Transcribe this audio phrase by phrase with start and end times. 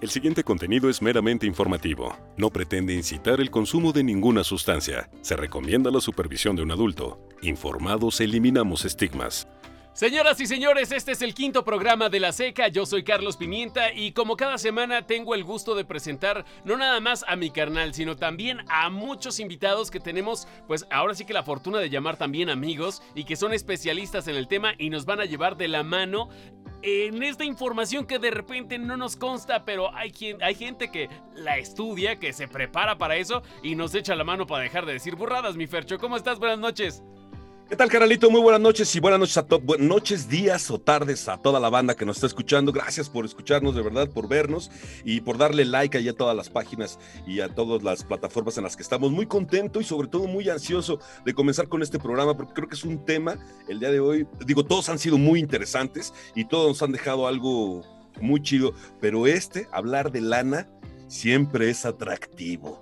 [0.00, 2.16] El siguiente contenido es meramente informativo.
[2.38, 5.10] No pretende incitar el consumo de ninguna sustancia.
[5.20, 7.20] Se recomienda la supervisión de un adulto.
[7.42, 9.46] Informados eliminamos estigmas.
[9.92, 12.68] Señoras y señores, este es el quinto programa de La Seca.
[12.68, 17.00] Yo soy Carlos Pimienta y como cada semana tengo el gusto de presentar no nada
[17.00, 21.34] más a mi carnal, sino también a muchos invitados que tenemos, pues ahora sí que
[21.34, 25.04] la fortuna de llamar también amigos y que son especialistas en el tema y nos
[25.04, 26.30] van a llevar de la mano
[26.82, 31.08] en esta información que de repente no nos consta, pero hay, quien, hay gente que
[31.34, 34.94] la estudia, que se prepara para eso y nos echa la mano para dejar de
[34.94, 35.98] decir burradas, mi Fercho.
[35.98, 36.38] ¿Cómo estás?
[36.38, 37.02] Buenas noches.
[37.70, 38.28] ¿Qué tal, Caralito?
[38.32, 39.64] Muy buenas noches y buenas noches a todos.
[39.64, 42.72] Buenas noches, días o tardes a toda la banda que nos está escuchando.
[42.72, 44.72] Gracias por escucharnos, de verdad, por vernos
[45.04, 46.98] y por darle like ahí a todas las páginas
[47.28, 49.12] y a todas las plataformas en las que estamos.
[49.12, 52.74] Muy contento y sobre todo muy ansioso de comenzar con este programa porque creo que
[52.74, 53.38] es un tema
[53.68, 54.26] el día de hoy.
[54.44, 57.82] Digo, todos han sido muy interesantes y todos nos han dejado algo
[58.20, 60.68] muy chido, pero este, hablar de lana,
[61.06, 62.80] siempre es atractivo.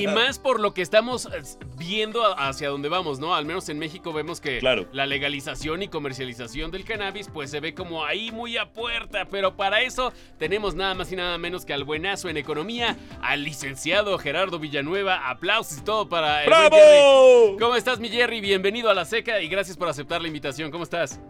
[0.00, 1.42] Y, más por lo que estamos eh,
[1.76, 3.34] viendo hacia dónde vamos, ¿no?
[3.34, 7.74] Al menos en México vemos que la legalización y comercialización del cannabis pues se ve
[7.74, 11.72] como ahí muy a puerta, pero para eso tenemos nada más y nada menos que
[11.72, 15.28] al buenazo en economía, al licenciado Gerardo Villanueva.
[15.28, 17.56] Aplausos y todo para el ¡Bravo!
[17.58, 18.40] ¿Cómo estás, mi Jerry?
[18.40, 20.70] Bienvenido a La Seca y gracias por aceptar la invitación.
[20.70, 21.20] ¿Cómo estás?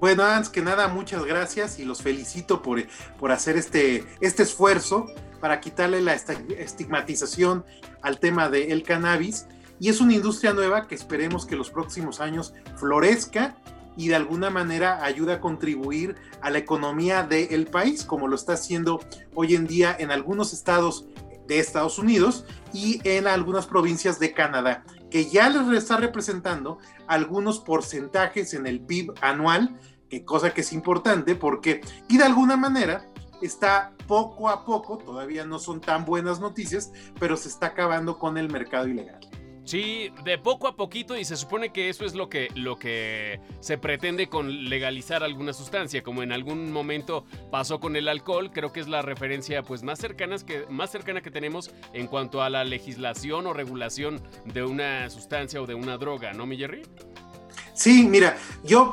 [0.00, 2.82] Bueno, antes que nada, muchas gracias y los felicito por,
[3.18, 5.06] por hacer este, este esfuerzo
[5.40, 7.64] para quitarle la estigmatización
[8.02, 9.46] al tema del cannabis.
[9.78, 13.56] Y es una industria nueva que esperemos que los próximos años florezca
[13.96, 18.54] y de alguna manera ayude a contribuir a la economía del país, como lo está
[18.54, 19.00] haciendo
[19.34, 21.06] hoy en día en algunos estados
[21.46, 27.58] de Estados Unidos y en algunas provincias de Canadá, que ya les está representando algunos
[27.58, 29.76] porcentajes en el PIB anual,
[30.08, 33.09] que cosa que es importante porque, y de alguna manera,
[33.46, 38.38] está poco a poco, todavía no son tan buenas noticias, pero se está acabando con
[38.38, 39.20] el mercado ilegal.
[39.64, 43.40] Sí, de poco a poquito y se supone que eso es lo que, lo que
[43.60, 48.72] se pretende con legalizar alguna sustancia, como en algún momento pasó con el alcohol, creo
[48.72, 52.50] que es la referencia pues más cercana que, más cercana que tenemos en cuanto a
[52.50, 56.82] la legislación o regulación de una sustancia o de una droga, ¿no, mi Jerry?
[57.74, 58.92] Sí, mira, yo,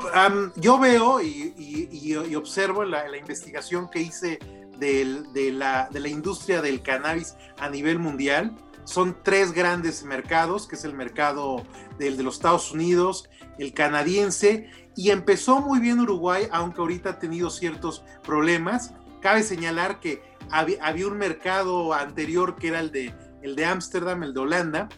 [0.56, 4.38] yo veo y, observo la, la, investigación que hice
[4.78, 8.56] de, la, de la industria del cannabis a nivel mundial.
[8.84, 11.62] Son tres grandes mercados, que es el mercado
[11.98, 17.18] del, de los Estados Unidos, el canadiense, y empezó muy bien Uruguay, aunque ahorita ha
[17.18, 18.94] tenido ciertos problemas.
[19.20, 24.22] Cabe señalar que había, había un mercado anterior que era el de el de Ámsterdam,
[24.22, 24.88] el de Holanda,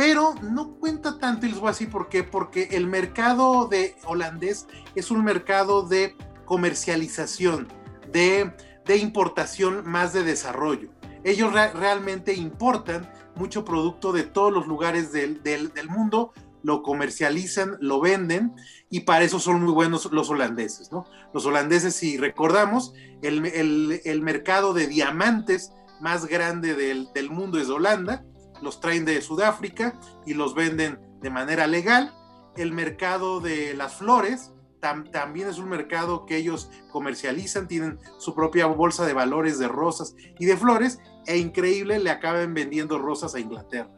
[0.00, 5.22] pero no cuenta tanto, y les por qué, porque el mercado de holandés es un
[5.22, 6.16] mercado de
[6.46, 7.68] comercialización,
[8.10, 8.50] de,
[8.96, 10.88] importación más de desarrollo.
[11.22, 18.54] Ellos realmente importan mucho producto de todos los lugares del, mundo, lo comercializan, lo venden
[18.88, 21.04] y para eso son muy buenos los holandeses, ¿no?
[21.34, 28.24] Los holandeses, si recordamos, el, mercado de diamantes más grande del, del mundo es Holanda
[28.62, 32.14] los traen de Sudáfrica y los venden de manera legal.
[32.56, 38.66] El mercado de las flores también es un mercado que ellos comercializan, tienen su propia
[38.66, 43.40] bolsa de valores de rosas y de flores e increíble le acaban vendiendo rosas a
[43.40, 43.90] Inglaterra.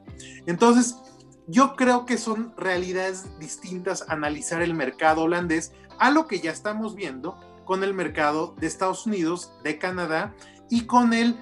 [0.47, 0.97] Entonces,
[1.47, 6.94] yo creo que son realidades distintas analizar el mercado holandés a lo que ya estamos
[6.94, 10.34] viendo con el mercado de Estados Unidos, de Canadá
[10.69, 11.37] y con el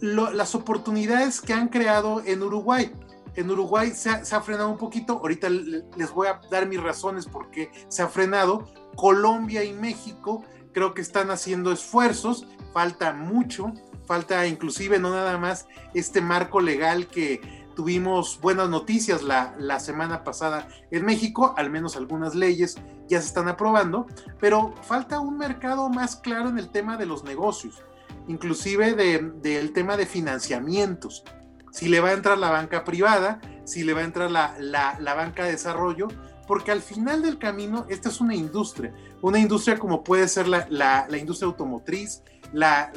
[0.00, 2.92] las oportunidades que han creado en Uruguay.
[3.36, 7.50] En Uruguay se ha, frenado un poquito, ahorita les voy a dar mis razones por
[7.50, 8.68] qué se ha frenado.
[8.94, 13.72] Colombia y México creo que están haciendo esfuerzos, falta mucho,
[14.06, 17.40] falta inclusive no nada más este marco legal que
[17.74, 22.76] tuvimos buenas noticias la, la, semana pasada en México, al menos algunas leyes
[23.08, 24.06] ya se están aprobando,
[24.38, 27.82] pero falta un mercado más claro en el tema de los negocios
[28.28, 31.24] inclusive del tema de financiamientos.
[31.72, 35.44] Si le va a entrar la banca privada, si le va a entrar la, banca
[35.44, 36.08] de desarrollo,
[36.46, 41.08] porque al final del camino esta es una industria, una industria como puede ser la,
[41.18, 42.22] industria automotriz,
[42.52, 42.92] la,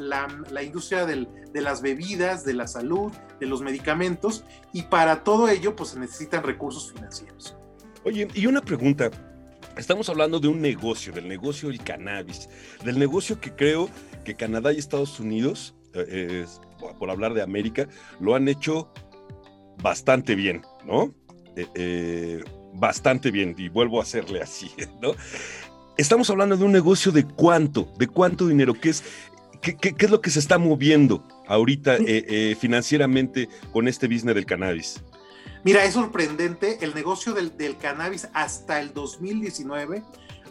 [0.64, 4.44] industria de las bebidas, de la salud, de los medicamentos,
[4.74, 7.56] y para todo ello pues se necesitan recursos financieros.
[8.04, 9.10] Oye, y una pregunta,
[9.78, 12.50] Estamos hablando de un negocio, del negocio del cannabis,
[12.84, 13.90] del negocio que creo
[14.28, 16.46] que Canadá y Estados Unidos, eh,
[17.00, 17.88] por hablar de América,
[18.20, 18.92] lo han hecho
[19.82, 21.16] bastante bien, ¿no?
[21.56, 22.44] Eh, eh,
[22.74, 24.70] bastante bien, y vuelvo a hacerle así,
[25.02, 25.14] ¿no?
[25.98, 29.02] Estamos hablando de un negocio de cuánto, de cuánto dinero, que es
[29.62, 31.98] ¿qué, es lo que se está moviendo ahorita
[32.60, 35.02] financieramente con este business del cannabis?
[35.64, 40.04] Mira, es sorprendente el negocio del cannabis hasta el 2019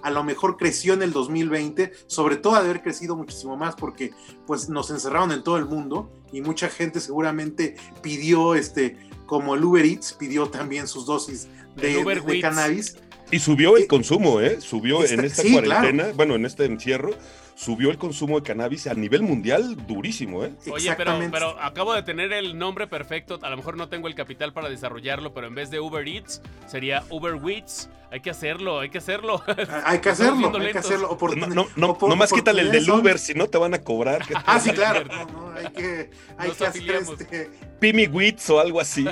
[0.03, 4.13] a lo mejor creció en el 2020, sobre todo de haber crecido muchísimo más porque
[4.47, 8.97] pues nos encerraron en todo el mundo y mucha gente seguramente pidió este
[9.27, 12.97] como el Uber Eats pidió también sus dosis de, cannabis.
[13.31, 14.61] Y subió el consumo, ¿eh?
[14.61, 17.11] Subió en esta cuarentena, bueno, en este encierro,
[17.57, 20.53] subió el consumo de cannabis a nivel mundial durísimo, ¿eh?
[20.71, 23.39] Oye, pero, pero acabo de tener el nombre perfecto.
[23.43, 26.43] A lo mejor no tengo el capital para desarrollarlo, pero en vez de Uber Eats,
[26.67, 27.89] sería Uber Wheats.
[28.13, 29.43] Hay que hacerlo, hay que hacerlo.
[29.85, 31.19] Hay que hacerlo, hay que hacerlo.
[31.37, 34.23] no, no, no, no más quítale el del Uber, si no te van a cobrar.
[34.47, 35.03] ah, sí, claro.
[35.33, 37.51] No, hay que, hay que hacer este...
[37.81, 39.05] Pimi Wheats o algo así.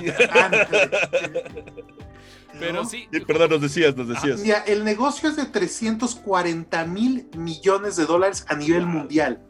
[2.59, 3.09] Pero sí.
[3.27, 4.41] Perdón, nos decías, nos decías.
[4.41, 9.45] mira, el negocio es de 340 mil millones de dólares a nivel mundial,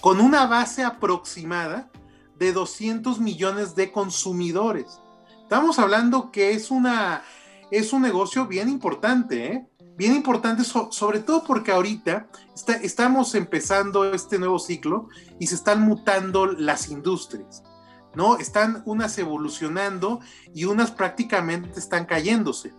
[0.00, 1.90] con una base aproximada
[2.38, 5.00] de 200 millones de consumidores.
[5.42, 7.22] Estamos hablando que es, una,
[7.70, 9.66] es un negocio bien importante, ¿eh?
[9.94, 12.26] Bien importante, sobre todo porque ahorita
[12.82, 15.08] estamos empezando este nuevo ciclo
[15.38, 17.62] y se están mutando las industrias.
[18.14, 18.36] ¿No?
[18.38, 20.20] Están unas evolucionando
[20.54, 22.72] y unas prácticamente están cayéndose,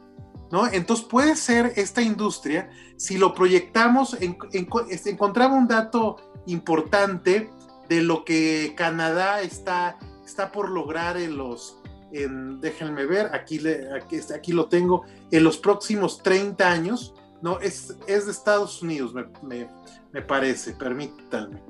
[0.51, 0.67] ¿no?
[0.67, 7.49] Entonces puede ser esta industria, si lo proyectamos, en, encontraba un dato importante
[7.89, 11.79] de lo que Canadá está, está por lograr en los,
[12.11, 17.59] en, déjenme ver, aquí, le, aquí, aquí, lo tengo, en los próximos 30 años, ¿no?
[17.59, 19.69] Es, es de Estados Unidos, me, me,
[20.11, 21.61] me parece, permítanme.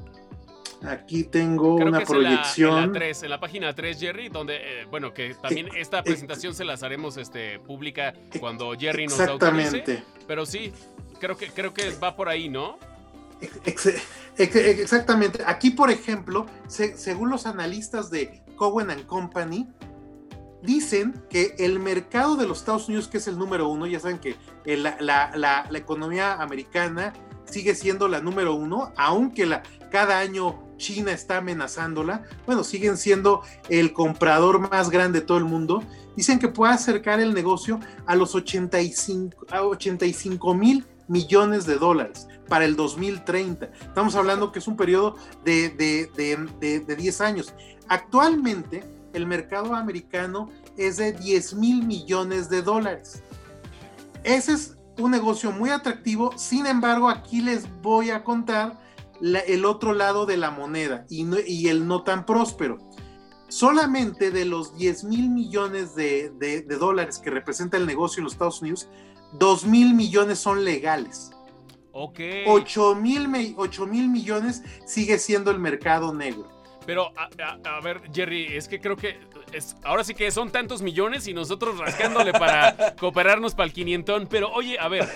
[0.88, 2.96] Aquí tengo una proyección.
[2.96, 7.18] En la, página 3, Jerry, donde, eh, bueno, que también esta presentación se las haremos
[7.18, 10.04] este, pública cuando Jerry nos Exactamente.
[10.28, 10.74] Pero sí,
[11.20, 12.78] creo que, creo que va por ahí, ¿no?
[14.38, 15.44] Exactamente.
[15.46, 19.68] Aquí, por ejemplo, según los analistas de Cowen and Company,
[20.62, 24.20] dicen que el mercado de los Estados Unidos, que es el número uno, ya saben
[24.20, 24.36] que
[24.66, 27.14] la, la, economía americana
[27.46, 33.42] sigue siendo la número uno, aunque la, cada año China está amenazándola, bueno, siguen siendo
[33.70, 35.82] el comprador más grande de todo el mundo,
[36.18, 42.28] dicen que puede acercar el negocio a los 85, a 85 mil millones de dólares
[42.50, 43.66] para el 2030.
[43.66, 45.16] Estamos hablando que es un periodo
[45.46, 47.54] de, de, 10 años.
[47.88, 48.84] Actualmente,
[49.14, 53.24] el mercado americano es de 10 mil millones de dólares.
[54.26, 58.78] Ese es un negocio muy atractivo, sin embargo, aquí les voy a contar
[59.22, 62.80] el otro lado de la moneda y, el no tan próspero.
[63.48, 68.62] Solamente de los 10 mil millones de, dólares que representa el negocio en los Estados
[68.62, 68.90] Unidos,
[69.34, 71.32] 2 mil millones son legales.
[71.92, 72.20] Ok.
[72.48, 73.28] 8 mil
[74.10, 76.53] millones sigue siendo el mercado negro.
[76.86, 79.18] Pero, a, ver, Jerry, es que creo que
[79.52, 84.28] es, ahora sí que son tantos millones y nosotros rascándole para cooperarnos para el quinientón.
[84.28, 85.08] Pero, oye, a ver,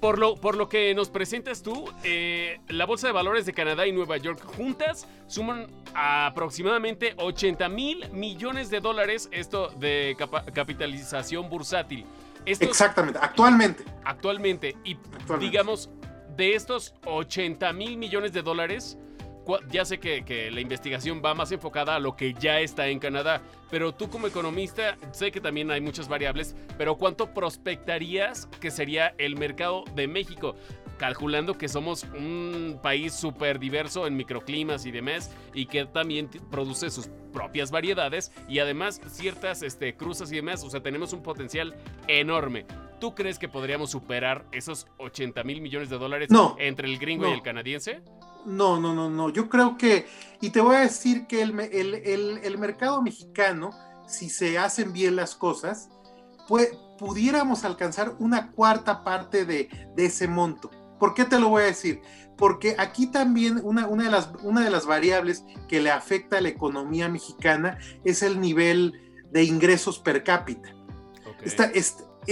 [0.00, 3.86] por lo, por lo que nos presentas tú, eh, la Bolsa de Valores de Canadá
[3.86, 10.16] y Nueva York juntas suman aproximadamente 80 mil millones de dólares esto de
[10.54, 12.06] capitalización bursátil.
[12.46, 13.84] Exactamente, actualmente.
[14.04, 14.76] Actualmente.
[14.84, 14.96] Y
[15.38, 15.90] digamos,
[16.36, 18.96] de estos 80 mil millones de dólares,
[19.70, 23.40] ya sé que, la investigación va más enfocada a lo que ya está en Canadá,
[23.70, 29.14] pero tú como economista, sé que también hay muchas variables, pero ¿cuánto prospectarías que sería
[29.18, 30.54] el mercado de México?
[30.98, 36.90] calculando que somos un país súper diverso en microclimas y demás, y que también produce
[36.90, 41.76] sus propias variedades y además ciertas este, cruzas y demás, o sea, tenemos un potencial
[42.08, 42.66] enorme.
[43.00, 46.28] ¿Tú crees que podríamos superar esos 80 mil millones de dólares
[46.58, 48.02] entre el gringo y el canadiense?
[48.44, 49.30] No, no, no, no.
[49.30, 50.06] Yo creo que,
[50.40, 53.70] y te voy a decir que el, mercado mexicano,
[54.06, 55.90] si se hacen bien las cosas,
[56.46, 60.70] pues pudiéramos alcanzar una cuarta parte de, ese monto.
[60.98, 62.00] ¿Por qué te lo voy a decir?
[62.36, 66.40] Porque aquí también una, una, de las, una de las variables que le afecta a
[66.40, 68.94] la economía mexicana es el nivel
[69.30, 70.74] de ingresos per cápita.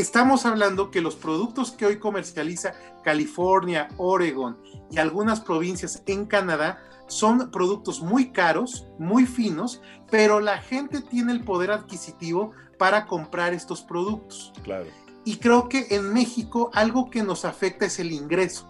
[0.01, 4.59] Estamos hablando que los productos que hoy comercializa California, Oregon
[4.91, 11.33] y algunas provincias en Canadá son productos muy caros, muy finos, pero la gente tiene
[11.33, 14.53] el poder adquisitivo para comprar estos productos.
[14.63, 14.87] Claro.
[15.25, 18.69] Y creo que en México algo que nos afecta es el ingreso.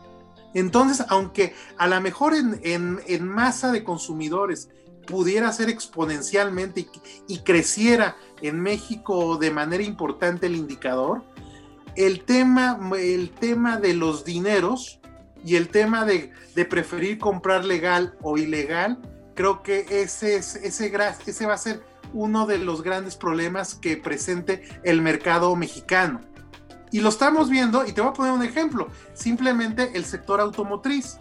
[0.54, 4.70] Entonces, aunque a lo mejor en, masa de consumidores
[5.06, 6.88] pudiera ser exponencialmente
[7.28, 11.22] y, creciera en México de manera importante el indicador,
[11.94, 15.00] el tema, el tema de los dineros
[15.44, 16.32] Y el tema de,
[16.68, 18.98] preferir comprar legal o ilegal,
[19.34, 20.92] creo que ese, ese,
[21.26, 26.20] ese va a ser uno de los grandes problemas que presente el mercado mexicano.
[26.90, 31.18] Y lo estamos viendo, y te voy a poner un ejemplo, simplemente el sector automotriz.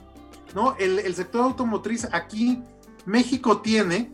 [0.53, 0.75] ¿no?
[0.79, 2.63] El, el sector automotriz aquí,
[3.05, 4.11] México tiene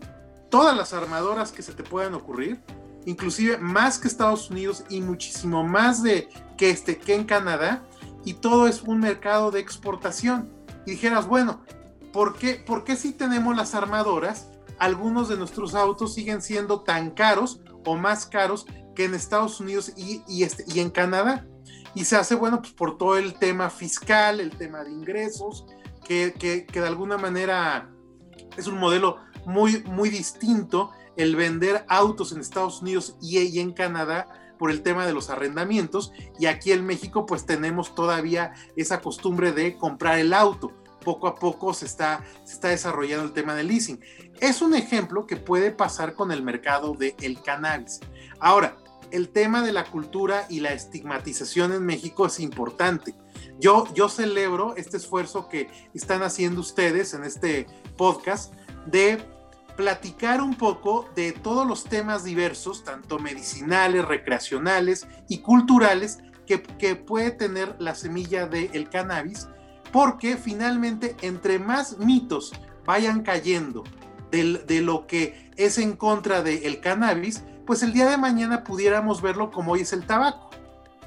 [0.50, 2.62] todas las armadoras que se te puedan ocurrir,
[3.05, 7.83] inclusive más que Estados Unidos y muchísimo más de que, este, que en Canadá,
[8.24, 10.51] y todo es un mercado de exportación.
[10.86, 11.62] Y dijeras, bueno,
[12.13, 17.12] ¿por qué, ¿por qué si tenemos las armadoras, algunos de nuestros autos siguen siendo tan
[17.12, 21.48] caros o más caros que en Estados Unidos y, y, este, en Canadá?
[21.95, 25.65] Y se hace, bueno, pues por todo el tema fiscal, el tema de ingresos,
[26.03, 27.89] que, que, que de alguna manera
[28.58, 34.27] es un modelo muy, muy distinto el vender autos en Estados Unidos y, en Canadá
[34.58, 39.51] por el tema de los arrendamientos y aquí en México pues tenemos todavía esa costumbre
[39.51, 40.72] de comprar el auto.
[41.03, 44.00] Poco a poco se está, se está desarrollando el tema del leasing.
[44.39, 48.00] Es un ejemplo que puede pasar con el mercado del el cannabis.
[48.39, 48.77] Ahora,
[49.10, 53.15] el tema de la cultura y la estigmatización en México es importante.
[53.62, 58.56] Yo, yo celebro este esfuerzo que están haciendo ustedes en este podcast
[58.88, 59.24] de
[59.77, 67.32] platicar un poco de todos los temas diversos, tanto medicinales, recreacionales y culturales, que, puede
[67.32, 69.48] tener la semilla del cannabis,
[69.94, 72.51] porque finalmente entre más mitos
[72.86, 73.84] vayan cayendo
[74.32, 79.22] de, de lo que es en contra del cannabis, pues el día de mañana pudiéramos
[79.22, 80.50] verlo como hoy es el tabaco.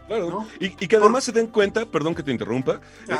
[0.06, 3.14] Claro, y, que además se den cuenta, perdón que te interrumpa, eh,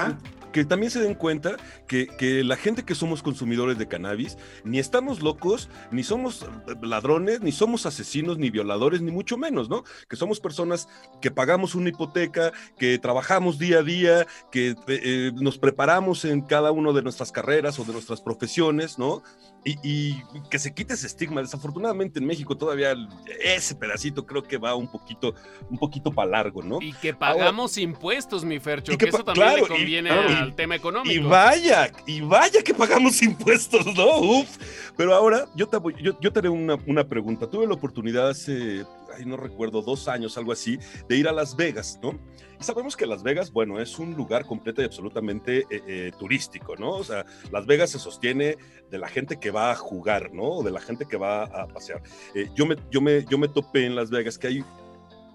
[0.52, 1.56] que también se den cuenta
[1.88, 6.46] que, que, la gente que somos consumidores de cannabis, ni estamos locos, ni somos
[6.82, 9.82] ladrones, ni somos asesinos, ni violadores, ni mucho menos, ¿no?
[10.08, 10.88] Que somos personas
[11.22, 16.70] que pagamos una hipoteca, que trabajamos día a día, que eh, nos preparamos en cada
[16.70, 19.22] una de nuestras carreras o de nuestras profesiones, ¿no?
[19.64, 21.40] Y, que se quite ese estigma.
[21.40, 22.94] Desafortunadamente en México todavía
[23.42, 25.34] ese pedacito creo que va un poquito,
[25.70, 26.78] un poquito para largo, ¿no?
[26.82, 31.14] Y que pagamos impuestos, mi Fercho, que, eso también le conviene al tema económico.
[31.14, 34.18] Y vaya, y vaya que pagamos impuestos, ¿no?
[34.18, 34.58] Uf.
[34.96, 37.48] Pero ahora yo te, yo, yo te haré una, una pregunta.
[37.48, 38.84] Tuve la oportunidad hace,
[39.16, 40.78] ay, no recuerdo, dos años, algo así,
[41.08, 42.18] de ir a Las Vegas, ¿no?
[42.60, 46.76] Y sabemos que Las Vegas, bueno, es un lugar completo y absolutamente eh, eh, turístico,
[46.76, 46.90] ¿no?
[46.92, 48.56] O sea, Las Vegas se sostiene
[48.90, 50.62] de la gente que va a jugar, ¿no?
[50.62, 52.02] De la gente que va a pasear.
[52.34, 54.64] Eh, yo, me, yo, me, yo me topé en Las Vegas que hay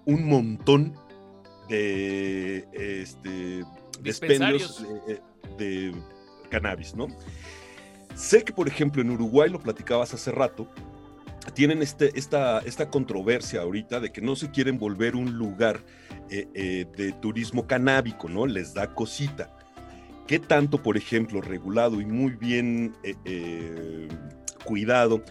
[0.06, 0.94] un montón
[1.68, 3.64] de este,
[4.02, 4.84] dispendios
[5.56, 5.94] de,
[6.50, 7.06] cannabis, ¿no?
[8.14, 10.68] Sé que, por ejemplo, en Uruguay, lo platicabas hace rato,
[11.54, 15.80] tienen este, esta, esta controversia ahorita de que no se quieren volver un lugar
[16.28, 18.46] eh, eh, de turismo canábico, ¿no?
[18.46, 19.56] Les da cosita.
[20.26, 24.06] ¿Qué tanto, por ejemplo, regulado y muy bien eh,
[24.64, 25.24] cuidado,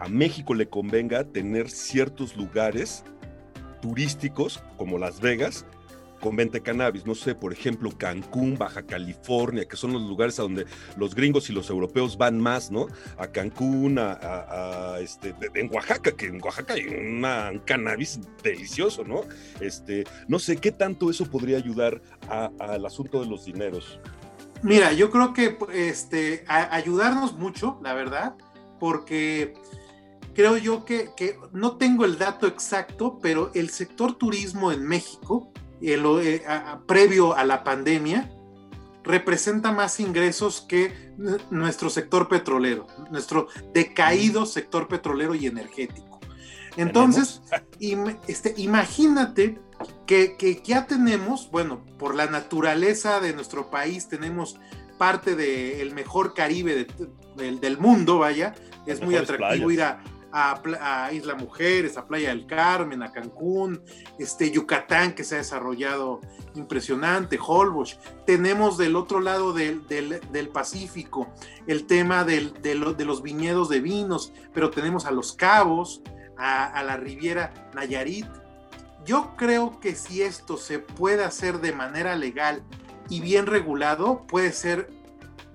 [0.00, 3.04] a México le convenga tener ciertos lugares
[3.80, 5.64] turísticos como Las Vegas
[6.22, 10.38] con venta de cannabis, no sé, por ejemplo, Cancún, Baja California, que son los lugares
[10.38, 12.86] a donde los gringos y los europeos van más, ¿no?
[13.18, 19.22] A Cancún, a, este, en Oaxaca, que en Oaxaca hay un cannabis delicioso, ¿no?
[19.60, 23.98] Este, no sé, ¿qué tanto eso podría ayudar al asunto de los dineros?
[24.62, 28.36] Mira, yo creo que este, ayudarnos mucho, la verdad,
[28.78, 29.54] porque
[30.34, 35.52] creo yo que, que, no tengo el dato exacto, pero el sector turismo en México
[35.82, 36.42] eh,
[36.86, 38.30] previo a la pandemia
[39.04, 41.12] representa más ingresos que
[41.50, 46.20] nuestro sector petrolero, nuestro decaído sector petrolero y energético.
[46.76, 47.42] Entonces,
[48.28, 49.58] este, imagínate
[50.06, 54.56] que, ya tenemos, bueno, por la naturaleza de nuestro país, tenemos
[54.98, 56.86] parte del mejor Caribe
[57.36, 58.54] del mundo, vaya,
[58.86, 63.82] es muy atractivo ir a, a, Isla Mujeres, a Playa del Carmen, a Cancún,
[64.18, 66.20] este, Yucatán que se ha desarrollado
[66.54, 67.98] impresionante, Holbox.
[68.26, 69.82] Tenemos del otro lado del,
[70.52, 71.28] Pacífico
[71.66, 76.02] el tema de, los viñedos de vinos, pero tenemos a Los Cabos,
[76.36, 78.26] a, a la Riviera Nayarit.
[79.04, 82.62] Yo creo que si esto se puede hacer de manera legal
[83.08, 84.88] y bien regulado, puede ser,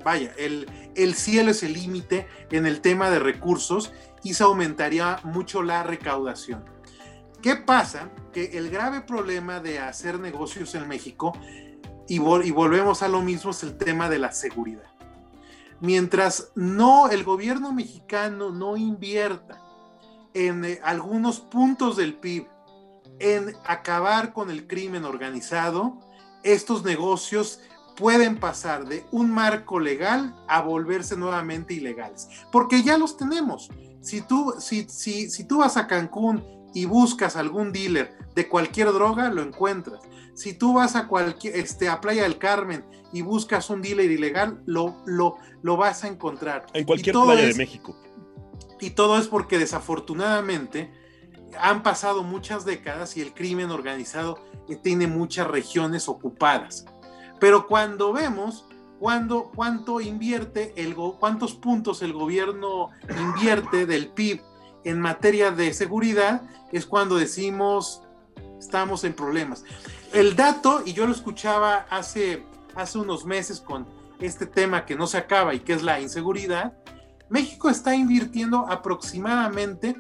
[0.04, 3.94] vaya, el, el cielo es el límite en el tema de recursos
[4.24, 6.66] y se aumentaría mucho la recaudación.
[7.42, 8.10] ¿Qué pasa?
[8.34, 11.34] Que el grave problema de hacer negocios en México,
[12.08, 14.90] y, volvemos a lo mismo, es el tema de la seguridad.
[15.80, 19.62] Mientras no el gobierno mexicano no invierta
[20.34, 22.48] en eh, algunos puntos del PIB
[23.20, 26.00] en acabar con el crimen organizado,
[26.44, 27.60] estos negocios
[27.96, 33.70] pueden pasar de un marco legal a volverse nuevamente ilegales, porque ya los tenemos.
[34.08, 36.42] Si tú, si, si, si tú vas a Cancún
[36.74, 40.00] y buscas algún dealer de cualquier droga, lo encuentras.
[40.34, 44.62] Si tú vas a cualquier, este, a Playa del Carmen y buscas un dealer ilegal,
[44.66, 46.68] lo, lo, lo vas a encontrar.
[46.72, 47.98] En cualquier playa de México.
[48.80, 50.90] Y todo es porque desafortunadamente
[51.60, 54.40] han pasado muchas décadas y el crimen organizado
[54.84, 56.86] tiene muchas regiones ocupadas.
[57.42, 62.90] Pero cuando vemos cuando, cuánto invierte, el, cuántos puntos el gobierno
[63.20, 64.42] invierte del PIB
[64.84, 68.04] en materia de seguridad, es cuando decimos
[68.60, 69.64] estamos en problemas.
[70.14, 72.44] El dato, y yo lo escuchaba hace,
[72.76, 73.86] hace unos meses con
[74.20, 76.74] este tema que no se acaba y que es la inseguridad,
[77.30, 79.96] México está invirtiendo aproximadamente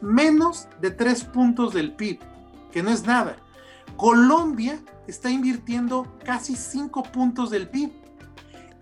[0.00, 2.20] menos de tres puntos del PIB,
[2.70, 3.36] que no es nada.
[3.96, 7.90] Colombia está invirtiendo casi 5 puntos del PIB.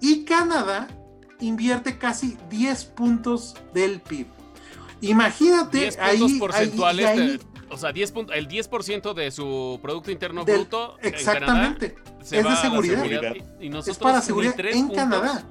[0.00, 0.88] Y Canadá
[1.40, 4.26] invierte casi 10 puntos del PIB.
[5.00, 10.10] Imagínate 10 ahí, porcentuales, ahí- de- o sea, 10 punto- el 10% de su Producto
[10.10, 11.94] Interno del- Bruto en exactamente.
[11.94, 12.96] Canadá se es va de seguridad.
[13.02, 13.34] seguridad.
[13.60, 14.96] Y, y nosotros Es para ni seguridad tres en puntos.
[14.96, 15.44] Canadá.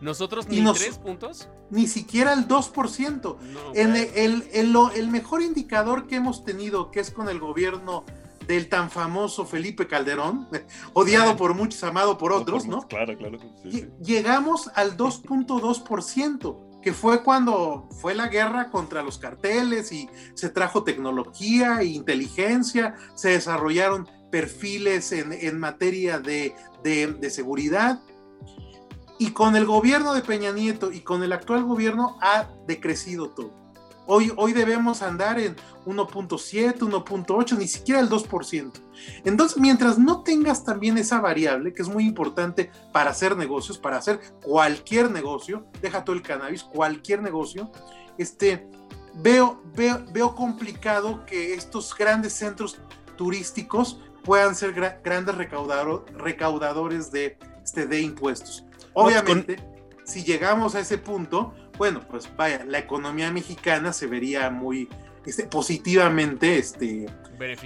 [0.00, 1.48] Nosotros ni nos- 3 puntos.
[1.70, 3.38] Ni siquiera el 2%.
[3.52, 3.96] No, el,
[4.52, 8.04] el- lo- el mejor indicador que hemos tenido, que es con el gobierno
[8.48, 10.48] del tan famoso Felipe Calderón,
[10.94, 12.88] odiado por muchos, amado por otros, ¿no?
[12.88, 13.38] Claro, claro.
[13.38, 13.68] sí, sí.
[13.70, 20.48] Lle- Llegamos al 2.2%, que fue cuando fue la guerra contra los carteles y se
[20.48, 28.00] trajo tecnología e inteligencia, se desarrollaron perfiles en, en materia de, de- de seguridad.
[29.18, 33.52] Y con el gobierno de Peña Nieto y con el actual gobierno ha decrecido todo.
[34.10, 38.72] Hoy, hoy debemos andar en 1.7, 1.8, ni siquiera el 2%.
[39.24, 43.98] Entonces, mientras no tengas también esa variable, que es muy importante para hacer negocios, para
[43.98, 47.70] hacer cualquier negocio, deja todo el cannabis, cualquier negocio,
[48.16, 48.66] este,
[49.14, 52.78] veo, veo, veo complicado que estos grandes centros
[53.16, 58.64] turísticos puedan ser gra- grandes recaudador- recaudadores de, este, de impuestos.
[58.94, 59.56] Obviamente,
[60.04, 64.88] si llegamos a ese punto, bueno, pues vaya, la economía mexicana se vería muy
[65.24, 67.06] este, positivamente, este,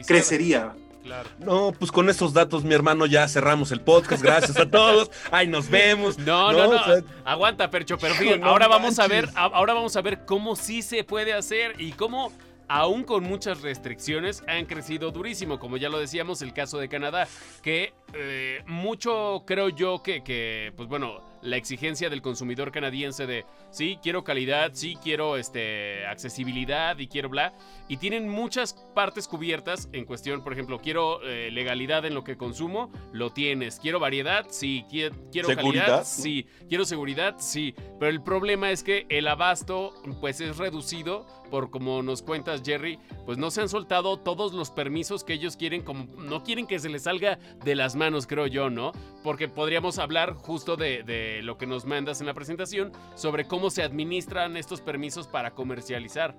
[0.06, 0.74] crecería.
[1.02, 1.28] Claro.
[1.40, 4.22] No, pues con esos datos, mi hermano, ya cerramos el podcast.
[4.22, 5.10] Gracias a todos.
[5.32, 6.16] Ay, nos vemos.
[6.18, 6.80] No, no, no.
[6.80, 10.24] O sea, Aguanta, Percho, pero fíjate, no ahora vamos a ver, ahora vamos a ver
[10.24, 12.30] cómo sí se puede hacer y cómo
[12.68, 17.26] aún con muchas restricciones han crecido durísimo, como ya lo decíamos, el caso de Canadá,
[17.62, 23.44] que eh, mucho creo yo que, que, pues bueno, la exigencia del consumidor canadiense de
[23.70, 27.52] sí, quiero calidad, sí, quiero este, accesibilidad y quiero bla,
[27.88, 32.36] y tienen muchas partes cubiertas en cuestión, por ejemplo, quiero eh, legalidad en lo que
[32.36, 38.10] consumo, lo tienes, quiero variedad, sí, qui- quiero Seguridad, calidad, sí, quiero seguridad, sí, pero
[38.10, 43.36] el problema es que el abasto pues es reducido por como nos cuentas Jerry, pues
[43.36, 46.88] no se han soltado todos los permisos que ellos quieren, como no quieren que se
[46.88, 48.92] les salga de las manos, creo yo, ¿no?
[49.22, 53.70] Porque podríamos hablar justo de, de lo que nos mandas en la presentación sobre cómo
[53.70, 56.36] se administran estos permisos para comercializar.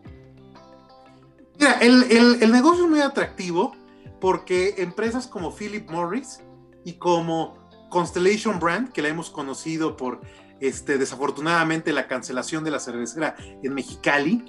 [1.60, 3.76] Mira, el, el- el negocio es muy atractivo
[4.20, 6.42] porque empresas como Philip Morris
[6.86, 7.58] y como
[7.90, 10.22] Constellation Brand, que la hemos conocido por
[10.60, 14.44] este, desafortunadamente la cancelación de la cervecera en Mexicali,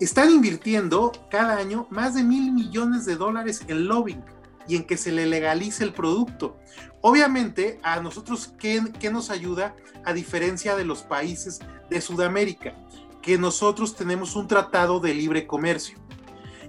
[0.00, 4.24] están invirtiendo cada año más de mil millones de dólares en lobbying
[4.68, 6.58] y en que se le legalice el producto.
[7.00, 12.74] Obviamente, a nosotros, ¿qué, qué nos ayuda a diferencia de los países de Sudamérica?
[13.20, 15.98] Que nosotros tenemos un tratado de libre comercio.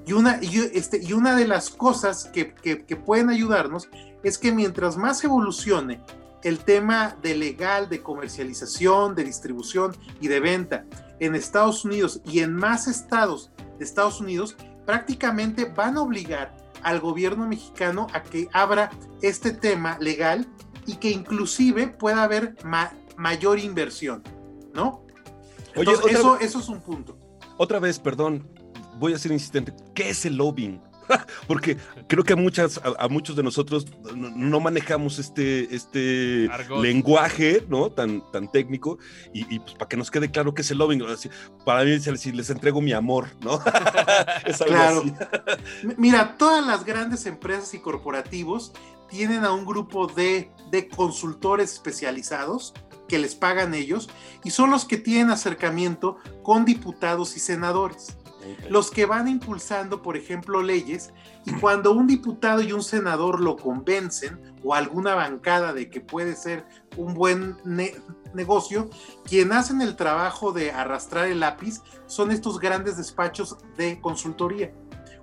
[0.06, 3.89] Y una, y, este, y una de las cosas que, que, que pueden ayudarnos
[4.23, 6.01] es que mientras más evolucione
[6.43, 10.86] el tema de legal, de comercialización, de distribución y de venta
[11.19, 17.00] en Estados Unidos y en más estados de Estados Unidos, prácticamente van a obligar al
[17.00, 18.91] gobierno mexicano a que abra
[19.22, 20.48] este tema legal
[20.86, 24.24] y que inclusive pueda haber ma mayor inversión,
[24.74, 25.06] ¿no?
[25.76, 27.17] Oye, Entonces, eso, vez- eso es un punto.
[27.58, 28.48] Otra vez, perdón,
[29.00, 29.74] voy a ser insistente.
[29.93, 30.82] ¿Qué es el lobbying?
[31.48, 33.86] Porque creo que a, muchas, a, a muchos de nosotros
[34.16, 36.82] no, no manejamos este, este Argot.
[36.82, 37.89] lenguaje ¿no?
[37.92, 38.98] tan, tan técnico
[39.34, 41.02] y, y, pues para que nos quede claro qué es el lobbying.
[41.04, 41.30] Así,
[41.66, 43.60] para mí si les entrego mi amor, ¿no?
[44.46, 45.02] es algo Claro.
[45.02, 45.13] así.
[45.98, 48.72] Mira, todas las grandes empresas y corporativos
[49.10, 52.74] tienen a un grupo de, de consultores especializados
[53.08, 54.10] que les pagan ellos
[54.44, 58.18] y son los que tienen acercamiento con diputados y senadores.
[58.69, 61.13] Los que van impulsando, por ejemplo, leyes,
[61.45, 66.36] y cuando un diputado y un senador lo convencen, o alguna bancada de que puede
[66.36, 66.65] ser
[66.97, 67.58] un buen
[68.34, 68.89] negocio,
[69.25, 74.73] quien hacen el trabajo de arrastrar el lápiz son estos grandes despachos de consultoría.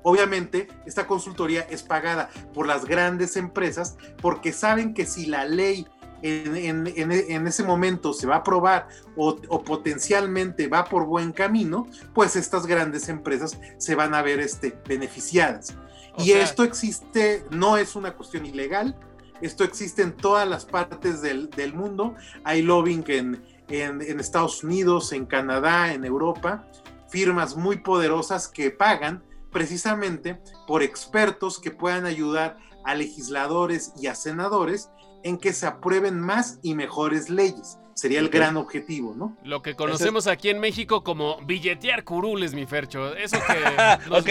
[0.03, 5.87] Obviamente, esta consultoría es pagada por las grandes empresas porque saben que si la ley
[6.23, 12.67] en, ese momento se va a aprobar o, potencialmente va por buen camino, pues estas
[12.67, 15.77] grandes empresas se van a ver este, beneficiadas.
[16.19, 18.97] y esto existe, no es una cuestión ilegal,
[19.41, 22.15] esto existe en todas las partes del, mundo.
[22.45, 26.67] Hay lobbying en, en, Estados Unidos, en Canadá, en Europa,
[27.09, 34.15] firmas muy poderosas que pagan precisamente por expertos que puedan ayudar a legisladores y a
[34.15, 34.91] senadores
[35.23, 37.79] en que se aprueben más y mejores leyes.
[37.95, 39.37] Sería el gran objetivo, ¿no?
[39.45, 43.15] Lo que conocemos aquí en México como billetear curules, mi Fercho.
[43.15, 44.25] Eso que nos.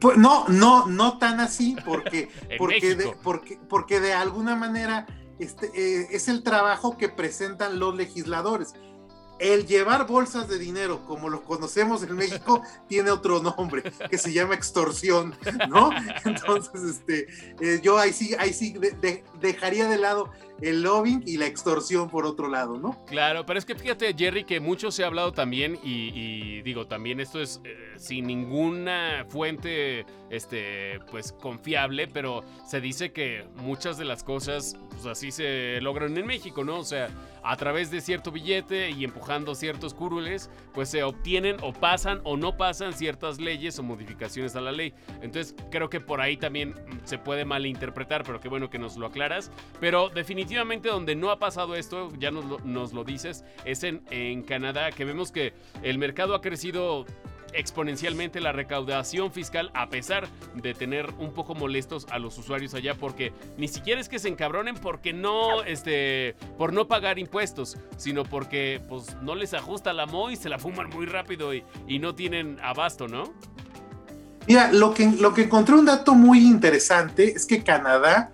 [0.00, 5.06] Pues, no, no, no tan así, porque, porque, de, porque, porque de alguna manera
[5.38, 8.74] este, eh, es el trabajo que presentan los legisladores
[9.40, 14.32] el llevar bolsas de dinero, como lo conocemos en México, tiene otro nombre, que se
[14.32, 15.34] llama extorsión,
[15.68, 15.90] ¿no?
[16.24, 17.26] Entonces, este,
[17.60, 18.74] eh, yo ahí sí, ahí sí
[19.40, 20.30] dejaría de lado
[20.62, 23.04] el lobbying y la extorsión por otro lado, ¿no?
[23.06, 27.20] Claro, pero es que fíjate, Jerry, que mucho se ha hablado también, y, digo, también
[27.20, 34.04] esto es eh, sin ninguna fuente, este, pues confiable, pero se dice que muchas de
[34.04, 36.78] las cosas, pues así se logran en México, ¿no?
[36.78, 37.08] O sea,
[37.42, 42.36] a través de cierto billete y empujando ciertos curules, pues se obtienen o pasan o
[42.36, 44.92] no pasan ciertas leyes o modificaciones a la ley.
[45.22, 49.06] Entonces creo que por ahí también se puede malinterpretar, pero qué bueno que nos lo
[49.06, 49.50] aclaras.
[49.80, 50.49] Pero definitivamente
[50.82, 54.90] donde no ha pasado esto, ya nos lo, nos lo dices, es en, en Canadá,
[54.90, 57.06] que vemos que el mercado ha crecido
[57.52, 62.94] exponencialmente la recaudación fiscal a pesar de tener un poco molestos a los usuarios allá
[62.94, 68.22] porque ni siquiera es que se encabronen porque no este por no pagar impuestos, sino
[68.22, 71.98] porque pues no les ajusta la MO y se la fuman muy rápido y, y
[71.98, 73.24] no tienen abasto, ¿no?
[74.46, 78.32] Mira, lo que, lo que encontré un dato muy interesante es que Canadá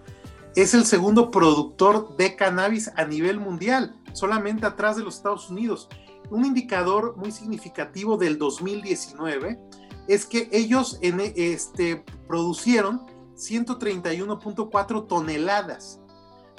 [0.56, 5.88] es el segundo productor de cannabis a nivel mundial, solamente atrás de los Estados Unidos
[6.30, 9.60] un indicador muy significativo del 2019
[10.08, 13.02] es que ellos en, este, producieron
[13.36, 16.00] 131.4 toneladas,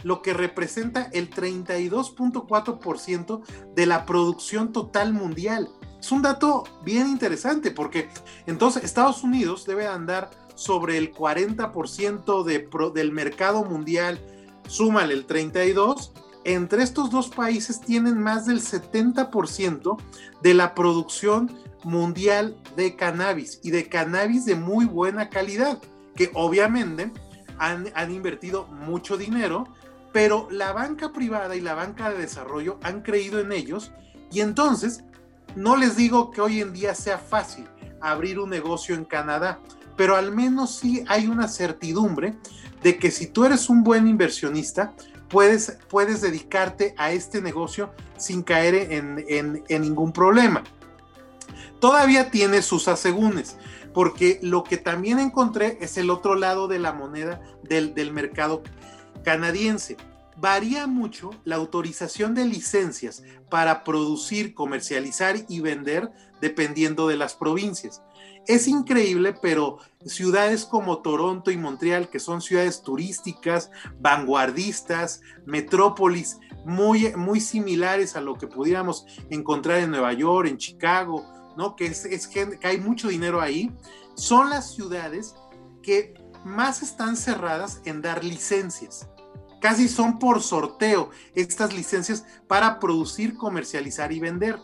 [0.03, 3.41] lo que representa el 32.4%
[3.73, 5.69] de la producción total mundial.
[5.99, 8.09] Es un dato bien interesante porque
[8.45, 14.19] entonces Estados Unidos debe andar sobre el 40% de, del mercado mundial,
[14.67, 16.11] súmale el 32
[16.47, 19.97] entre estos dos países tienen más del 70%
[20.41, 21.51] de la producción
[21.83, 25.77] mundial de cannabis y de cannabis de muy buena calidad,
[26.15, 27.11] que obviamente
[27.57, 29.67] han, han, invertido mucho dinero,
[30.13, 33.91] pero la banca privada y la banca de desarrollo han creído en ellos
[34.31, 35.03] y entonces
[35.57, 37.67] no les digo que hoy en día sea fácil
[37.99, 39.59] abrir un negocio en Canadá,
[39.97, 42.35] pero al menos sí hay una certidumbre
[42.83, 44.93] de que si tú eres un buen inversionista,
[45.27, 50.63] puedes, puedes dedicarte a este negocio sin caer en, ningún problema.
[51.79, 53.57] Todavía tiene sus asegúnes,
[53.93, 58.63] porque lo que también encontré es el otro lado de la moneda del, del mercado
[59.23, 59.97] canadiense.
[60.37, 68.03] Varía mucho la autorización de licencias para producir, comercializar y vender dependiendo de las provincias
[68.47, 77.13] es increíble, pero ciudades como Toronto y Montreal, que son ciudades turísticas, vanguardistas, metrópolis, muy,
[77.15, 81.25] muy similares a lo que pudiéramos encontrar en Nueva York, en Chicago,
[81.57, 81.75] ¿no?
[81.75, 83.71] Que, es, que hay mucho dinero ahí,
[84.15, 85.35] son las ciudades
[85.81, 89.09] que más están cerradas en dar licencias.
[89.59, 94.59] Casi son por sorteo estas licencias para producir, comercializar y vender.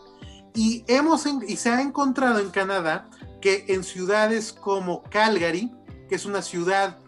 [0.54, 3.10] Y, hemos, y se ha encontrado en Canadá
[3.44, 5.70] que en ciudades como Calgary,
[6.08, 6.98] que es una ciudad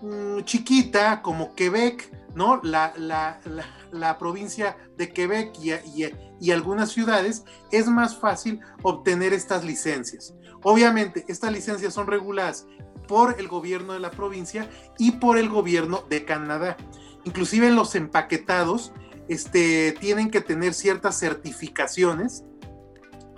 [0.00, 2.58] mm, chiquita como Quebec, ¿no?
[2.62, 5.72] La, la, provincia de Quebec y,
[6.40, 10.32] y, algunas ciudades, es más fácil obtener estas licencias.
[10.62, 12.66] Obviamente, estas licencias son reguladas
[13.06, 16.78] por el gobierno de la provincia y por el gobierno de Canadá.
[17.24, 18.90] Inclusive los empaquetados
[19.28, 22.44] este, tienen que tener ciertas certificaciones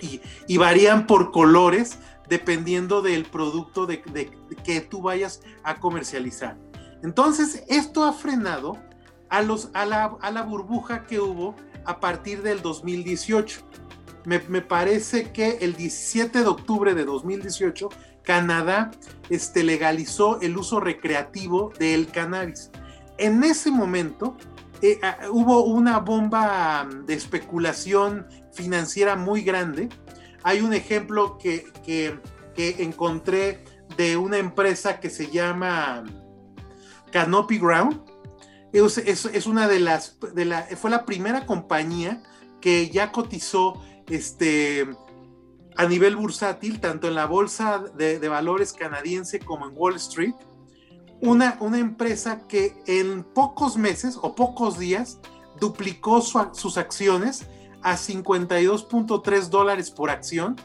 [0.01, 1.99] y, y varían por colores
[2.31, 4.01] dependiendo del producto de,
[4.65, 6.57] que tú vayas a comercializar.
[7.03, 8.79] Entonces, esto ha frenado
[9.29, 13.61] a, la, burbuja que hubo a partir del 2018.
[14.25, 17.89] me, parece que el 17 de octubre de 2018,
[18.23, 18.93] Canadá
[19.29, 22.71] este, legalizó el uso recreativo del cannabis.
[23.19, 24.37] En ese momento
[24.83, 29.89] eh, ah, hubo una bomba de especulación financiera muy grande.
[30.43, 32.19] Hay un ejemplo que, que,
[32.57, 33.65] encontré
[33.97, 36.05] de una empresa que se llama
[37.11, 38.03] Canopy Ground.
[38.73, 42.23] Es, es, una de las, de la, fue la primera compañía
[42.61, 44.87] que ya cotizó este,
[45.77, 50.35] a nivel bursátil, tanto en la bolsa de, valores canadiense como en Wall Street,
[51.23, 55.19] una, una, empresa que en pocos meses o pocos días
[55.59, 57.47] duplicó sus acciones
[57.83, 60.57] a 52.3 dólares por acción,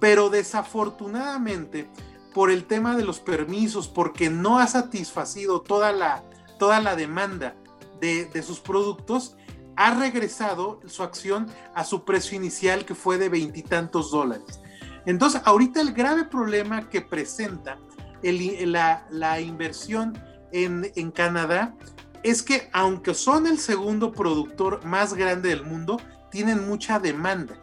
[0.00, 1.88] pero desafortunadamente
[2.32, 6.24] por el tema de los permisos, porque no ha satisfacido toda la,
[6.58, 7.54] toda la demanda
[8.00, 9.36] de, de sus productos,
[9.76, 14.60] ha regresado su acción a su precio inicial que fue de veintitantos dólares.
[15.06, 17.78] Entonces, ahorita el grave problema que presenta
[18.22, 20.18] la, inversión
[20.52, 21.74] en, en Canadá
[22.22, 25.98] es que aunque son el segundo productor más grande del mundo,
[26.34, 27.54] tienen mucha demanda.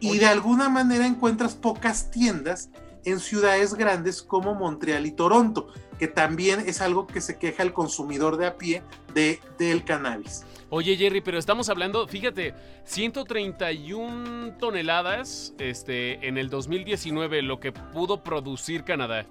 [0.00, 2.70] y de alguna manera encuentras pocas tiendas
[3.04, 7.74] en ciudades grandes como Montreal y Toronto, que también es algo que se queja el
[7.74, 10.46] consumidor de a pie de, del cannabis.
[10.70, 18.22] Oye Jerry, pero estamos hablando, fíjate, 131 toneladas este, en el 2019 lo que pudo
[18.22, 19.26] producir Canadá.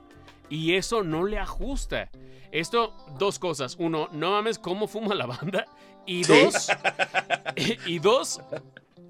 [0.49, 2.09] Y eso no le ajusta.
[2.51, 3.75] Esto, dos cosas.
[3.79, 5.65] Uno, no mames cómo fuma la banda.
[6.07, 6.71] Y dos,
[7.85, 8.41] y dos,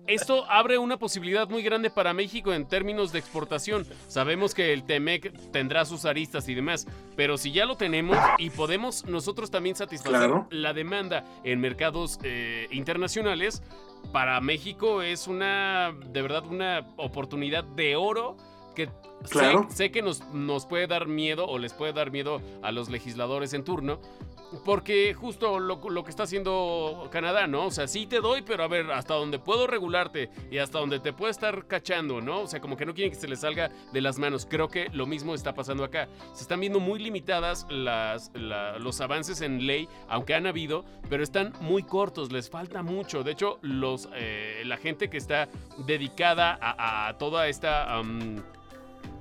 [0.07, 3.85] esto abre una posibilidad muy grande para México en términos de exportación.
[4.07, 8.49] Sabemos que el TEMEC tendrá sus aristas y demás, pero si ya lo tenemos y
[8.49, 13.61] podemos nosotros también satisfacer la demanda en mercados eh, internacionales,
[14.11, 18.37] para México es una, de verdad, una oportunidad de oro
[18.77, 18.89] que
[19.69, 23.53] sé, que nos, nos puede dar miedo o les puede dar miedo a los legisladores
[23.53, 23.99] en turno,
[24.63, 27.65] porque justo lo, que está haciendo Canadá, ¿no?
[27.65, 30.99] O sea, sí te doy, pero a ver, hasta donde puedo regularte y hasta donde
[30.99, 32.41] te puedo estar cachando, ¿no?
[32.41, 34.47] O sea, como que no quieren que se les salga de las manos.
[34.49, 36.07] Creo que lo mismo está pasando acá.
[36.33, 41.53] Se están viendo muy limitadas las, los avances en ley, aunque han habido, pero están
[41.59, 43.23] muy cortos, les falta mucho.
[43.23, 45.49] De hecho, los, eh, la gente que está
[45.85, 48.01] dedicada a, toda esta...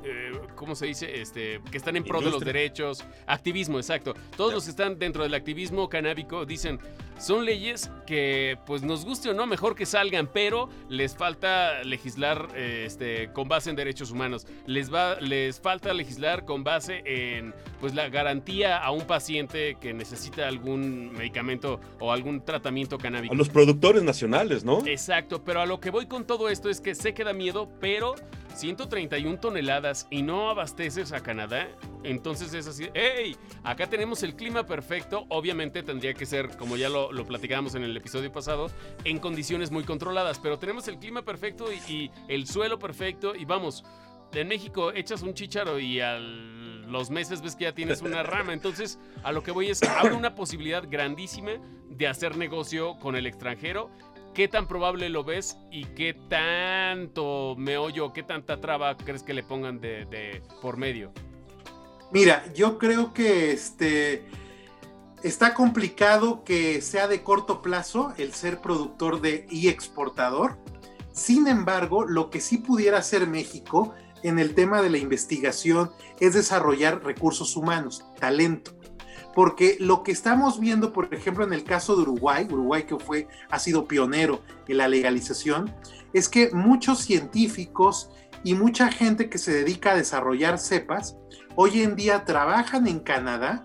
[0.09, 1.21] Eh, ¿cómo se dice?
[1.21, 4.15] Este, que están en pro de los derechos, activismo, exacto.
[4.37, 6.79] Todos los que están dentro del activismo canábico dicen,
[7.19, 12.49] son leyes que, pues nos guste o no, mejor que salgan, pero les falta legislar
[12.57, 14.47] este, con base en derechos humanos.
[14.67, 19.93] Les, va, les falta legislar con base en, pues, la garantía a un paciente que
[19.95, 23.33] necesita algún medicamento o algún tratamiento canábico.
[23.33, 24.87] A los productores nacionales, ¿no?
[24.87, 27.69] Exacto, pero a lo que voy con todo esto es que sé que da miedo,
[27.81, 28.15] pero
[28.57, 31.69] 131 toneladas y no abasteces a Canadá,
[32.03, 33.37] entonces es así, ¡hey!
[33.63, 37.85] Acá tenemos el clima perfecto, obviamente tendría que ser, como ya lo, lo platicábamos en
[37.85, 38.71] el episodio pasado,
[39.05, 43.85] en condiciones muy controladas, pero tenemos el clima perfecto y, el suelo perfecto y vamos,
[44.33, 48.53] en México echas un chicharo y a los meses ves que ya tienes una rama.
[48.53, 51.53] Entonces, a lo que voy es, abre una posibilidad grandísima
[51.89, 53.91] de hacer negocio con el extranjero
[54.37, 59.43] ¿Qué tan probable lo ves y qué tanto meollo, qué tanta traba crees que le
[59.43, 61.11] pongan de, por medio?
[62.13, 64.27] Mira, yo creo que este
[65.27, 70.57] está complicado que sea de corto plazo el ser productor y exportador.
[71.13, 76.35] Sin embargo, lo que sí pudiera hacer México en el tema de la investigación es
[76.35, 78.77] desarrollar recursos humanos, talento
[79.35, 83.29] porque lo que estamos viendo, por ejemplo, en el caso de Uruguay, Uruguay que fue,
[83.51, 85.75] ha sido pionero en la legalización,
[86.15, 88.09] es que muchos científicos
[88.45, 91.19] y mucha gente que se dedica a desarrollar cepas,
[91.55, 93.63] hoy en día trabajan en Canadá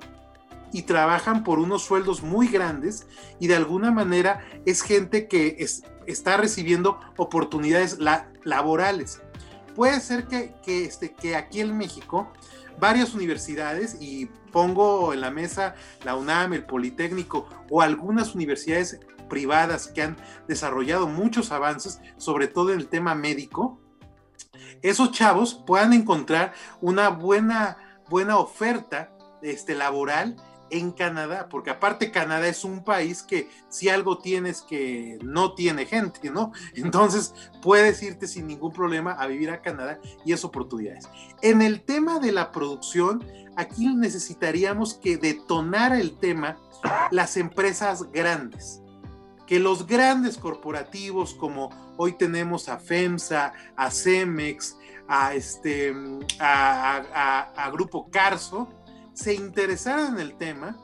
[0.71, 3.07] y trabajan por unos sueldos muy grandes
[3.39, 5.65] y de alguna manera es gente que
[6.05, 7.99] está recibiendo oportunidades
[8.43, 9.21] laborales.
[9.75, 12.31] Puede ser que, este, que aquí en México
[12.79, 19.87] varias universidades y pongo en la mesa la UNAM, el Politécnico o algunas universidades privadas
[19.87, 23.79] que han desarrollado muchos avances, sobre todo en el tema médico,
[24.81, 30.35] esos chavos puedan encontrar una buena, buena oferta este, laboral
[30.71, 35.85] en Canadá, porque aparte Canadá es un país que si algo tienes que no tiene
[35.85, 36.51] gente, ¿no?
[36.75, 41.07] Entonces puedes irte sin ningún problema a vivir a Canadá y es oportunidades.
[41.41, 43.23] En el tema de la producción,
[43.55, 46.57] aquí necesitaríamos que detonara el tema
[47.11, 48.81] las empresas grandes
[49.51, 54.77] que los grandes corporativos como hoy tenemos a FEMSA, a CEMEX,
[55.09, 55.93] a, este,
[56.39, 58.69] a, Grupo Carso,
[59.13, 60.77] se interesaran en el tema,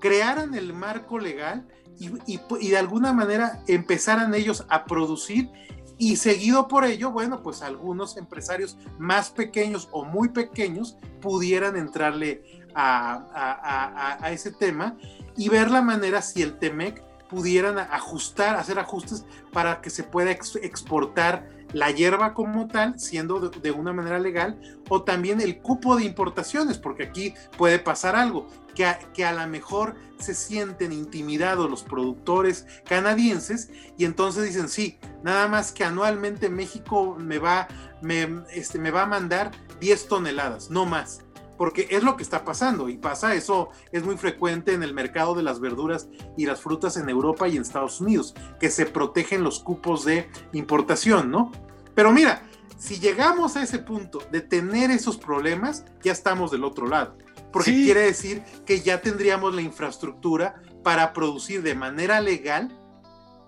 [0.00, 1.66] crearan el marco legal
[1.98, 5.50] y, y, de alguna manera empezaran ellos a producir
[5.98, 12.42] y seguido por ello, bueno, pues algunos empresarios más pequeños o muy pequeños pudieran entrarle
[12.74, 14.96] a, a, ese tema
[15.36, 20.30] y ver la manera si el TEMEC pudieran ajustar, hacer ajustes para que se pueda
[20.30, 26.04] exportar la hierba como tal, siendo de, una manera legal, o también el cupo de
[26.04, 31.70] importaciones, porque aquí puede pasar algo, que a, que a lo mejor se sienten intimidados
[31.70, 37.68] los productores canadienses y entonces dicen, sí, nada más que anualmente México me va,
[38.02, 41.22] me, este, me va a mandar 10 toneladas, no más
[41.60, 45.34] porque es lo que está pasando y pasa, eso es muy frecuente en el mercado
[45.34, 49.44] de las verduras y las frutas en Europa y en Estados Unidos, que se protegen
[49.44, 51.52] los cupos de importación, ¿no?
[51.94, 56.86] Pero mira, si llegamos a ese punto de tener esos problemas, ya estamos del otro
[56.86, 57.18] lado,
[57.52, 62.74] porque quiere decir que ya tendríamos la infraestructura para producir de manera legal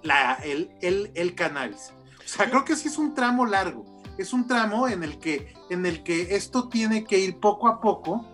[0.02, 1.94] la, el, el, el cannabis.
[2.22, 3.91] O sea, creo que sí es un tramo largo
[4.22, 7.80] es un tramo en el que, en el que esto tiene que ir poco a
[7.80, 8.26] poco,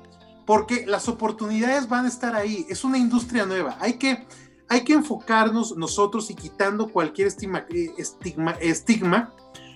[0.46, 2.64] porque las oportunidades van a estar ahí.
[2.68, 3.76] Es una industria nueva.
[3.80, 4.26] Hay que,
[4.68, 7.66] hay que enfocarnos nosotros y quitando cualquier estigma,
[7.98, 9.34] estigma, estigma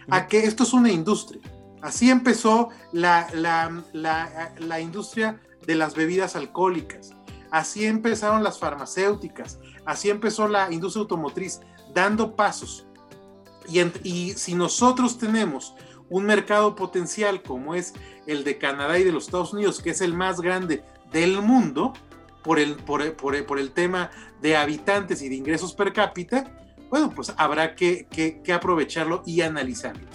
[0.08, 1.42] a que esto es una industria.
[1.82, 7.10] Así empezó la, la, la, la industria de las bebidas alcohólicas.
[7.50, 9.58] Así empezaron las farmacéuticas.
[9.84, 11.60] Así empezó la industria automotriz,
[11.92, 12.86] dando pasos.
[13.68, 15.74] Y, y, si nosotros tenemos
[16.12, 17.94] un mercado potencial como es
[18.26, 21.94] el de Canadá y de los Estados Unidos, que es el más grande del mundo
[22.42, 24.10] por el, por, por, por el tema
[24.42, 26.52] de habitantes y de ingresos per cápita,
[26.90, 30.06] bueno, pues habrá que, que, aprovecharlo y analizarlo.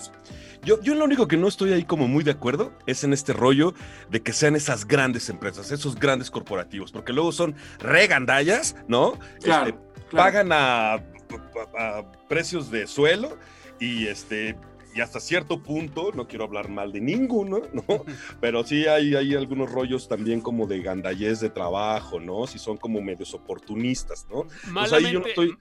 [0.62, 3.34] Yo, yo lo único que no estoy ahí como muy de acuerdo es en este
[3.34, 3.74] rollo
[4.12, 9.18] de que sean esas grandes empresas, esos grandes corporativos, porque luego son regandallas, ¿no?
[9.42, 11.00] Claro, este, Pagan a, a,
[11.80, 13.38] a, precios de suelo
[13.80, 14.56] y este
[14.98, 17.84] y hasta cierto punto, no quiero hablar mal de ninguno, ¿no?
[18.42, 22.48] Pero sí hay, hay algunos rollos también como de gandallez de trabajo, ¿no?
[22.48, 24.48] Si son como medios oportunistas, ¿no?
[24.72, 25.58] Malamente, yo no estoy...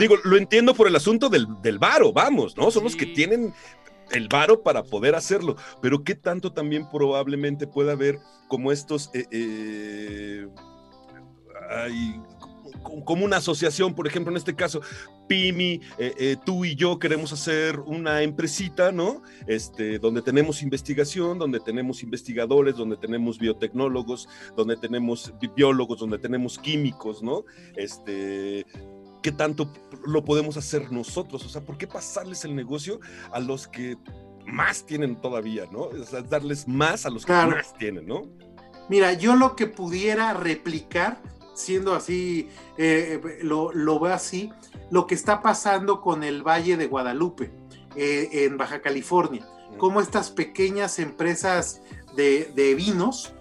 [0.00, 2.70] Digo, lo entiendo por el asunto del, del varo, vamos, ¿no?
[2.70, 3.52] Son los que tienen
[4.10, 9.10] el varo para poder hacerlo, pero qué tanto también probablemente puede haber como estos...
[9.12, 10.48] Eh, eh,
[11.70, 12.20] hay
[13.04, 14.80] como una asociación, por ejemplo, en este caso,
[15.32, 19.22] Pimi, eh, eh, tú y yo queremos hacer una empresita, ¿no?
[19.46, 26.58] Este, donde tenemos investigación, donde tenemos investigadores, donde tenemos biotecnólogos, donde tenemos biólogos, donde tenemos
[26.58, 27.46] químicos, ¿no?
[27.76, 28.66] Este,
[29.22, 29.72] ¿qué tanto
[30.04, 31.46] lo podemos hacer nosotros?
[31.46, 33.00] O sea, ¿por qué pasarles el negocio
[33.32, 33.96] a los que
[34.44, 35.84] más tienen todavía, ¿no?
[35.84, 38.28] O sea, darles más a los que más tienen, ¿no?
[38.90, 41.22] Mira, yo lo que pudiera replicar
[41.54, 44.50] siendo así, eh, eh, lo, lo, veo así,
[44.90, 47.50] lo que está pasando con el Valle de Guadalupe
[47.96, 49.46] eh, en Baja California,
[49.78, 51.82] cómo estas pequeñas empresas
[52.16, 53.34] de, vinos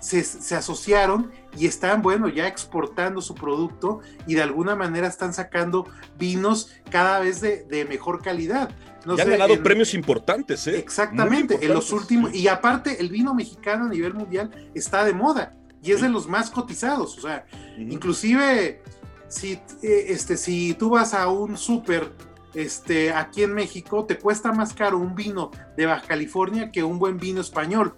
[0.00, 5.86] se, asociaron y están, bueno, ya exportando su producto y de alguna manera están sacando
[6.18, 8.70] vinos cada vez de, mejor calidad.
[9.06, 10.78] No ya han ganado premios importantes, ¿eh?
[10.78, 15.54] Exactamente, en los últimos, y aparte el vino mexicano a nivel mundial está de moda
[15.84, 17.18] y es de los más cotizados.
[17.18, 17.44] O sea,
[17.76, 18.82] inclusive
[19.28, 22.12] si, eh, este, si tú vas a un súper
[22.54, 26.98] este, aquí en México, te cuesta más caro un vino de Baja California que un
[26.98, 27.94] buen vino español.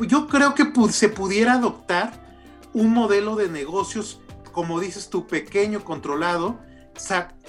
[0.00, 2.12] Yo creo que se pudiera adoptar
[2.72, 4.20] un modelo de negocios,
[4.50, 6.58] como dices tú, pequeño, controlado,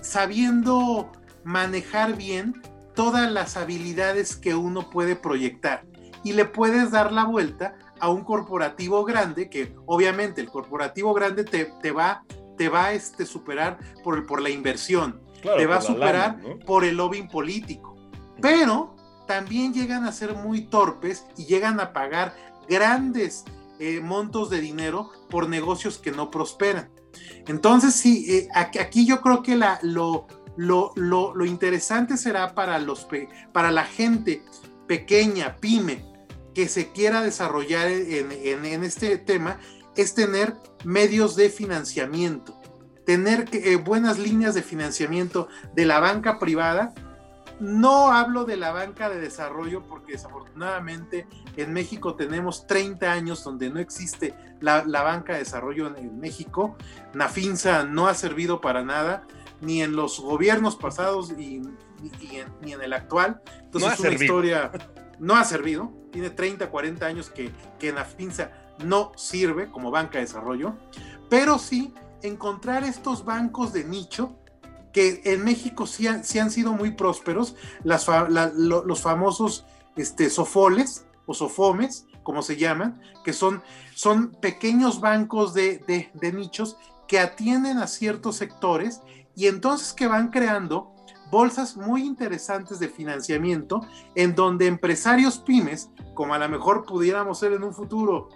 [0.01, 1.11] sabiendo
[1.43, 2.61] manejar bien
[2.93, 5.83] todas las habilidades que uno puede proyectar
[6.23, 11.43] y le puedes dar la vuelta a un corporativo grande, que obviamente el corporativo grande
[11.43, 12.25] te, te va,
[12.57, 16.97] te va a este, superar por, por la inversión, te va a superar por el
[16.97, 17.95] lobbying político.
[18.41, 18.95] Pero
[19.27, 22.35] también llegan a ser muy torpes y llegan a pagar
[22.67, 23.45] grandes
[23.79, 26.89] eh, montos de dinero por negocios que no prosperan.
[27.47, 30.27] Entonces, sí, eh, aquí yo creo que la, lo,
[30.57, 33.07] lo, lo, lo, interesante será para, los,
[33.51, 34.43] para la gente
[34.87, 36.10] pequeña, pyme,
[36.53, 39.59] que se quiera desarrollar en, este tema
[39.95, 42.59] es tener medios de financiamiento,
[43.05, 46.93] tener eh, buenas líneas de financiamiento de la banca privada
[47.61, 53.69] no hablo de la banca de desarrollo porque desafortunadamente en México tenemos 30 años donde
[53.69, 56.75] no existe la, banca de desarrollo en, México.
[57.13, 59.27] Nafinsa no ha servido para nada,
[59.61, 61.61] ni en los gobiernos pasados y,
[62.61, 63.41] ni en el actual.
[63.61, 64.71] Entonces es una historia,
[65.21, 65.93] no ha servido.
[66.11, 68.51] Tiene 30, 40 años que, que Nafinsa
[68.83, 70.75] no sirve como banca de desarrollo,
[71.29, 71.93] pero sí
[72.23, 74.35] encontrar estos bancos de nicho
[74.91, 79.65] que en México sí han, sido muy prósperos, los famosos
[79.95, 83.61] este, sofoles o sofomes, como se llaman, que son,
[83.95, 86.75] son pequeños bancos de, de nichos
[87.07, 89.01] que atienden a ciertos sectores
[89.33, 90.93] y entonces que van creando
[91.31, 93.81] bolsas muy interesantes de financiamiento
[94.15, 98.29] en donde empresarios pymes, como a lo mejor pudiéramos ser en un futuro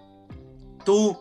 [0.85, 1.17] tú,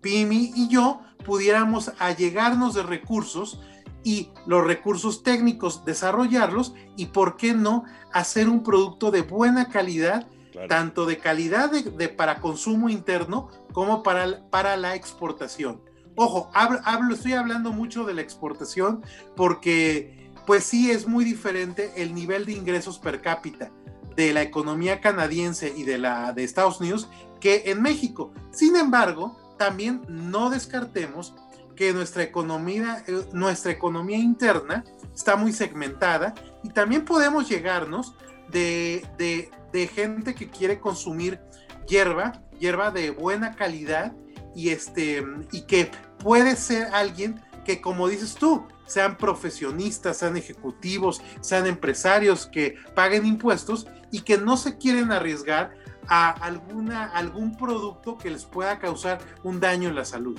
[0.00, 3.60] Pimi y yo, pudiéramos allegarnos de recursos
[4.04, 10.28] y los recursos técnicos desarrollarlos y por qué no hacer un producto de buena calidad,
[10.68, 15.82] tanto de calidad de, para consumo interno como para, para la exportación.
[16.14, 19.02] Ojo, hablo, estoy hablando mucho de la exportación
[19.36, 20.17] porque
[20.48, 23.70] pues sí es muy diferente el nivel de ingresos per cápita
[24.16, 28.32] de la economía canadiense y de la de Estados Unidos que en México.
[28.50, 31.34] Sin embargo, también no descartemos
[31.76, 34.84] que nuestra economía, eh, nuestra economía interna
[35.14, 36.34] está muy segmentada
[36.64, 38.14] y también podemos llegarnos
[38.50, 41.40] de, de, gente que quiere consumir
[41.86, 44.16] hierba, hierba de buena calidad
[44.56, 45.22] y, este,
[45.52, 45.90] y que
[46.20, 53.24] puede ser alguien que, como dices tú, sean profesionistas, sean ejecutivos, sean empresarios que paguen
[53.24, 55.76] impuestos y que no se quieren arriesgar
[56.08, 60.36] a alguna, algún producto que les pueda causar un daño en la salud.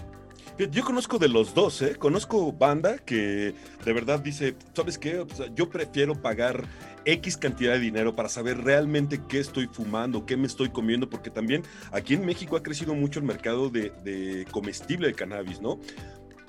[0.57, 1.95] Yo conozco de los dos, ¿eh?
[1.95, 5.25] Conozco banda que de verdad dice, ¿sabes qué?
[5.55, 6.65] yo prefiero pagar
[7.05, 11.29] X cantidad de dinero para saber realmente qué estoy fumando, qué me estoy comiendo, porque
[11.29, 15.79] también aquí en México ha crecido mucho el mercado de, comestible de cannabis, ¿no?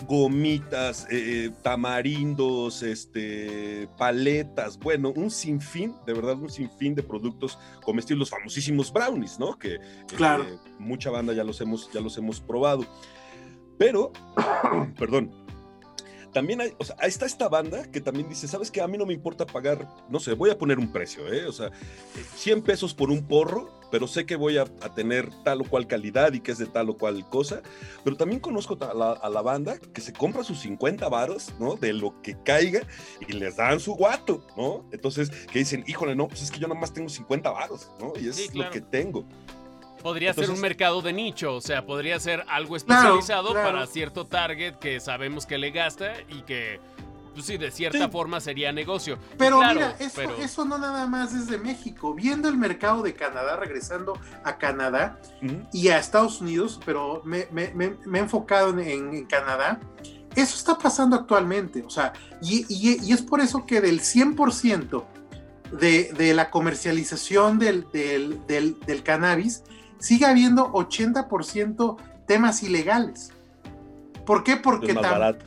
[0.07, 7.59] Gomitas, eh, eh, tamarindos, este, paletas, bueno, un sinfín, de verdad, un sinfín de productos
[7.85, 9.59] comestibles, los famosísimos brownies, ¿no?
[9.59, 9.79] Que
[10.17, 10.45] claro.
[10.79, 12.87] mucha banda ya los hemos, ya los hemos probado.
[13.79, 14.13] Pero,
[14.99, 15.33] perdón,
[16.33, 18.81] también hay, o sea, ahí está esta banda que también dice, ¿sabes qué?
[18.81, 21.47] A mí no me importa pagar, no sé, voy a poner un precio, ¿eh?
[21.47, 21.71] O sea,
[22.37, 24.65] 100 pesos por un porro, pero sé que voy a,
[24.95, 27.63] tener tal o cual calidad y que es de tal o cual cosa.
[28.05, 31.77] Pero también conozco a la, a la banda que se compra sus 50 varos, ¿no?
[31.77, 32.83] De lo que caiga
[33.27, 34.89] y les dan su guato, ¿no?
[34.93, 38.13] Entonces, que dicen, híjole, no, pues es que yo nada más tengo 50 varos, ¿no?
[38.21, 39.25] Y es lo que tengo.
[40.03, 44.77] Podría ser un mercado de nicho, o sea, podría ser algo especializado para cierto target
[44.77, 46.81] que sabemos que le gasta y que,
[47.35, 49.19] pues sí, de cierta forma sería negocio.
[49.37, 52.15] Pero mira, eso, no nada más es de México.
[52.15, 55.21] Viendo el mercado de Canadá, regresando a Canadá
[55.73, 59.81] y a Estados Unidos, pero me, he enfocado en, Canadá.
[60.35, 65.05] Eso está pasando actualmente, o sea, y, es por eso que del 100%
[65.73, 69.65] de, de la comercialización del, del, del cannabis,
[70.01, 71.97] sigue habiendo 80%
[72.27, 73.33] temas ilegales.
[74.27, 74.57] ¿Por qué?
[74.57, 74.95] Porque,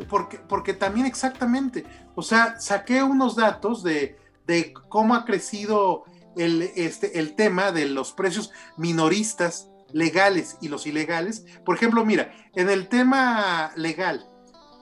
[0.09, 1.85] porque, porque, también exactamente,
[2.15, 6.03] o sea, saqué unos datos de, de cómo ha crecido
[6.35, 11.45] el, este, el tema de los precios minoristas legales y los ilegales.
[11.63, 14.29] Por ejemplo, mira, en el tema legal,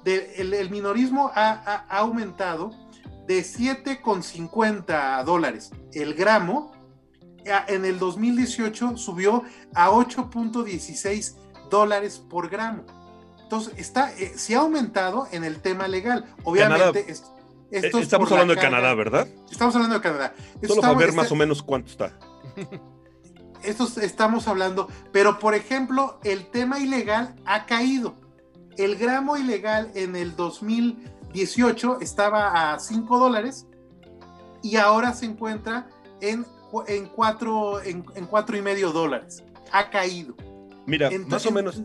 [0.06, 2.72] el, minorismo ha, ha aumentado
[3.28, 6.72] de 7,50 dólares el gramo
[7.46, 11.36] en el 2018 subió a 8.16
[11.70, 12.84] dólares por gramo.
[13.44, 16.26] Entonces, está, eh, se ha aumentado en el tema legal.
[16.44, 19.28] Obviamente, esto eh, estamos hablando de Canadá, ¿verdad?
[19.50, 20.34] Estamos hablando de Canadá.
[20.66, 22.18] Solo para ver más o menos cuánto está.
[23.64, 28.16] Esto estamos hablando, pero por ejemplo, el tema ilegal ha caído.
[28.76, 33.68] El gramo ilegal en el 2018 estaba a 5 dólares
[34.64, 35.88] y ahora se encuentra
[36.22, 36.46] en
[36.88, 39.44] en cuatro, en, cuatro y medio dólares.
[39.72, 40.36] Ha caído.
[40.86, 41.82] Mira, más o menos,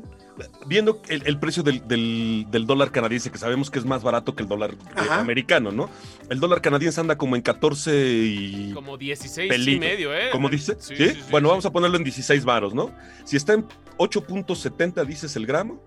[0.66, 4.72] viendo el, precio del, dólar canadiense, que sabemos que es más barato que el dólar
[4.72, 5.88] eh, americano, ¿no?
[6.28, 8.72] El dólar canadiense anda como en 14 y...
[8.72, 10.30] Como 16 y medio, ¿eh?
[10.32, 10.76] ¿Cómo dice?
[10.78, 10.94] Sí,
[11.30, 12.90] bueno, vamos a ponerlo en 16 varos, ¿no?
[13.24, 13.66] Si está en
[13.98, 15.80] 8.70, dices el gramo,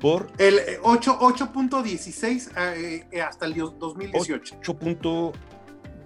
[0.00, 0.30] por...
[0.38, 4.56] El 8.16 eh, eh, hasta el 2018.
[4.60, 5.32] 8.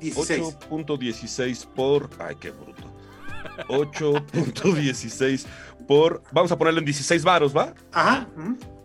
[0.00, 2.10] 8.16 por.
[2.18, 2.82] Ay, qué bruto.
[3.68, 5.46] 8.16
[5.86, 6.22] por.
[6.32, 7.74] Vamos a ponerlo en 16 varos, ¿va?
[7.92, 8.28] Ajá.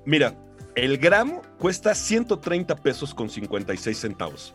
[0.05, 0.35] Mira,
[0.75, 4.53] el gramo cuesta 130 pesos con 56 centavos.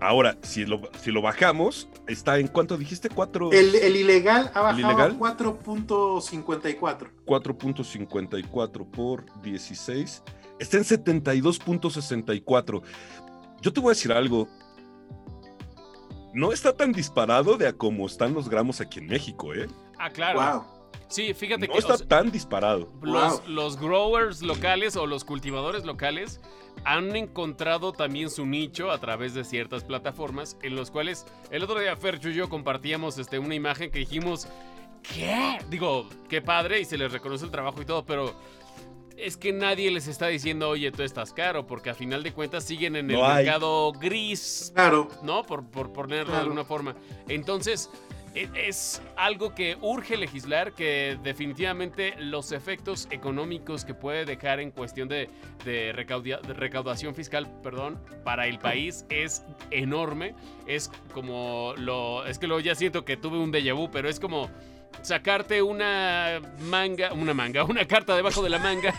[0.00, 3.08] Ahora, si lo, si lo bajamos, está en cuánto dijiste?
[3.08, 3.50] ¿Cuatro?
[3.50, 7.08] El, el ilegal ha bajado a 4.54.
[7.24, 10.22] 4.54 por 16.
[10.58, 12.82] Está en 72.64.
[13.66, 14.46] Yo te voy a decir algo.
[16.32, 19.66] No está tan disparado de a cómo están los gramos aquí en México, ¿eh?
[19.98, 20.40] Ah, claro.
[20.40, 20.64] Wow.
[21.08, 22.92] Sí, fíjate No que está o sea, tan disparado.
[23.02, 23.48] los, Wow.
[23.48, 26.40] los growers locales o los cultivadores locales
[26.84, 31.80] han encontrado también su nicho a través de ciertas plataformas en los cuales el otro
[31.80, 34.46] día Fercho y yo compartíamos este, una imagen que dijimos,
[35.02, 35.58] ¿qué?
[35.68, 38.32] Digo, qué padre y se les reconoce el trabajo y todo, pero
[39.16, 42.64] es que nadie les está diciendo, oye, tú estás caro, porque a final de cuentas
[42.64, 45.08] siguen en el No mercado gris, Claro.
[45.22, 45.42] ¿no?
[45.44, 46.94] Por, por ponerlo de alguna forma.
[47.28, 47.90] Entonces,
[48.34, 54.70] e- es algo que urge legislar, que definitivamente los efectos económicos que puede dejar en
[54.70, 55.30] cuestión de,
[55.64, 60.34] de recaudia- de recaudación fiscal, perdón, para el país es enorme.
[60.66, 62.26] Es como lo...
[62.26, 64.50] Es que luego ya siento que tuve un déjà vu, pero es como
[65.02, 68.94] sacarte una manga, una manga, una carta debajo de la manga.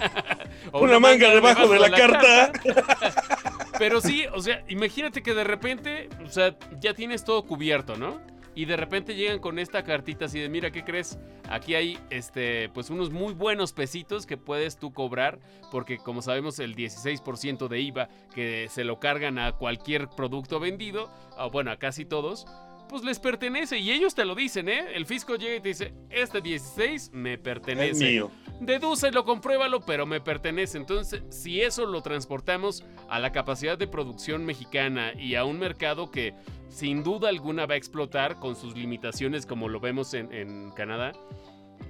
[0.71, 2.51] o Una manga debajo de la carta.
[3.79, 8.19] Pero sí, o sea, imagínate que de repente, o sea, ya tienes todo cubierto, ¿no?
[8.55, 11.19] Y de repente llegan con esta cartita así de, mira, ¿qué crees?
[11.47, 15.37] Aquí hay, este, pues unos muy buenos pesitos que puedes tú cobrar,
[15.71, 21.11] porque como sabemos el 16% de IVA que se lo cargan a cualquier producto vendido,
[21.37, 22.47] o bueno, a casi todos,
[22.87, 24.87] pues les pertenece y ellos te lo dicen, ¿eh?
[24.93, 27.91] El fisco llega y te dice, este 16 me pertenece.
[27.91, 28.31] Es mío.
[28.59, 30.77] Dedúcelo, compruébalo, pero me pertenece.
[30.77, 36.09] Entonces, si eso lo transportamos a la capacidad de producción mexicana y a un mercado
[36.09, 36.33] que
[36.69, 41.13] sin duda alguna va a explotar con sus limitaciones como lo vemos en, en Canadá,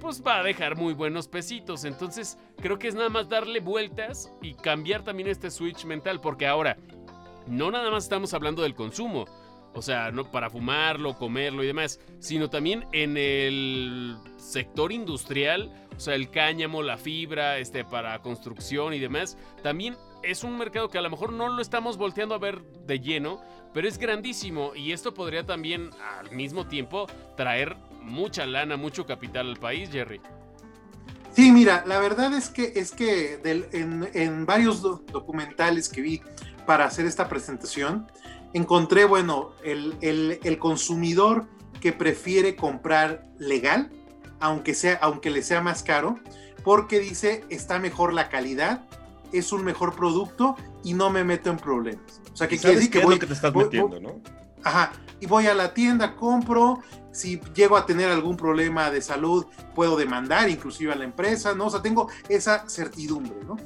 [0.00, 1.84] pues va a dejar muy buenos pesitos.
[1.84, 6.46] Entonces, creo que es nada más darle vueltas y cambiar también este switch mental, porque
[6.46, 6.76] ahora,
[7.46, 9.26] no nada más estamos hablando del consumo.
[9.74, 16.00] O sea, no para fumarlo, comerlo y demás, sino también en el sector industrial, o
[16.00, 20.98] sea, el cáñamo, la fibra, este, para construcción y demás, también es un mercado que
[20.98, 23.40] a lo mejor no lo estamos volteando a ver de lleno,
[23.72, 27.06] pero es grandísimo y esto podría también al mismo tiempo
[27.36, 30.20] traer mucha lana, mucho capital al país, Jerry.
[31.32, 36.20] Sí, mira, la verdad es que, es que en, varios do- documentales que vi
[36.66, 38.10] para hacer esta presentación,
[38.52, 41.46] encontré, bueno, el, el- el consumidor
[41.80, 43.90] que prefiere comprar legal,
[44.40, 46.18] aunque, sea, aunque le sea más caro,
[46.64, 48.84] porque dice, está mejor la calidad,
[49.32, 52.20] es un mejor producto y no me meto en problemas.
[52.32, 54.00] O sea, que quiere ¿Sabes decir que es voy, lo que te estás voy- metiendo,
[54.00, 54.20] no?
[54.64, 56.80] Ajá, y voy a la tienda, compro,
[57.12, 61.66] si llego a tener algún problema de salud, puedo demandar inclusive a la empresa, ¿no?
[61.66, 63.56] O sea, tengo esa certidumbre, ¿no?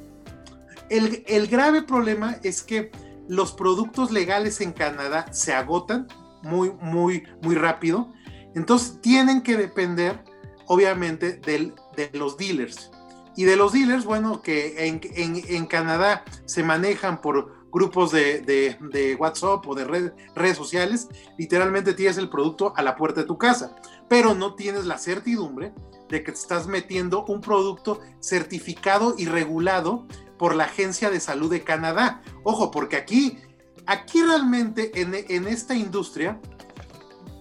[0.89, 2.91] El, el grave problema es que
[3.27, 6.07] los productos legales en Canadá se agotan
[6.41, 8.11] muy, muy, muy rápido,
[8.55, 10.23] entonces tienen que depender,
[10.67, 11.73] obviamente, de
[12.13, 12.91] los dealers.
[13.35, 18.41] Y de los dealers, bueno, que en, en, en Canadá se manejan por grupos de,
[18.41, 23.21] de, de WhatsApp o de red, redes sociales, literalmente tienes el producto a la puerta
[23.21, 23.75] de tu casa,
[24.07, 25.73] pero no tienes la certidumbre
[26.09, 30.05] de que te estás metiendo un producto certificado y regulado
[30.43, 32.21] por la Agencia de Salud de Canadá.
[32.43, 33.39] Ojo, porque aquí,
[33.85, 36.37] aquí realmente en, en esta industria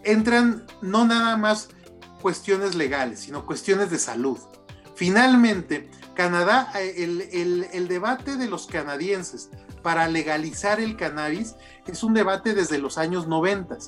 [0.04, 1.70] entran no nada más
[2.20, 4.38] cuestiones legales, sino cuestiones de salud.
[4.94, 9.50] Finalmente, Canadá, el, el, el, debate de los canadienses
[9.82, 11.56] para legalizar el cannabis
[11.88, 13.78] es un debate desde los años 90.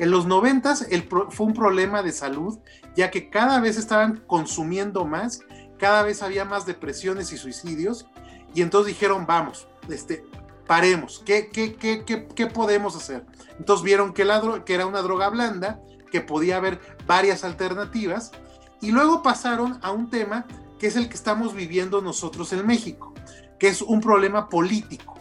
[0.00, 2.58] En los 90 el pro, fue un problema de salud,
[2.96, 5.42] ya que cada vez estaban consumiendo más,
[5.78, 8.08] cada vez había más depresiones y suicidios,
[8.56, 10.24] y entonces dijeron, vamos, este,
[10.66, 13.26] paremos, ¿qué, qué, qué, qué, podemos hacer?
[13.58, 18.32] Entonces vieron que era una droga blanda, que podía haber varias alternativas,
[18.80, 20.46] y luego pasaron a un tema
[20.78, 23.12] que es el que estamos viviendo nosotros en México,
[23.58, 25.20] que es un problema político.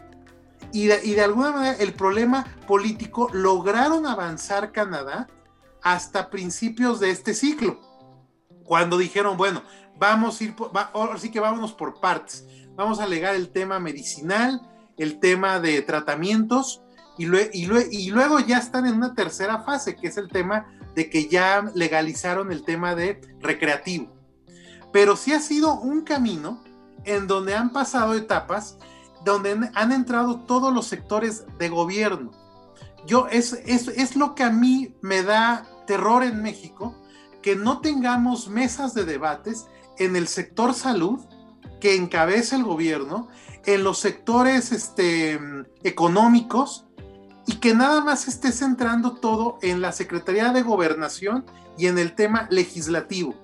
[0.71, 5.27] Y de, y de, alguna manera el problema político lograron avanzar Canadá
[5.81, 7.81] hasta principios de este ciclo,
[8.63, 9.61] cuando dijeron, bueno,
[9.97, 12.45] vamos a ir, por, va, ahora sí que vámonos por partes,
[12.75, 14.61] vamos a alegar el tema medicinal,
[14.97, 16.81] el tema de tratamientos,
[17.17, 21.27] y, y luego ya están en una tercera fase, que es el tema de que
[21.27, 24.13] ya legalizaron el tema de recreativo.
[24.91, 26.63] Pero sí ha sido un camino
[27.03, 28.77] en donde han pasado etapas
[29.25, 32.31] donde han entrado todos los sectores de gobierno.
[33.07, 36.95] Yo, es, es, es lo que a mí me da terror en México,
[37.41, 39.65] que no tengamos mesas de debates
[39.97, 41.19] en el sector salud
[41.79, 43.27] que encabeza el gobierno,
[43.65, 45.39] en los sectores este,
[45.83, 46.85] económicos
[47.47, 51.45] y que nada más esté centrando todo en la Secretaría de Gobernación
[51.77, 53.35] y en el tema legislativo.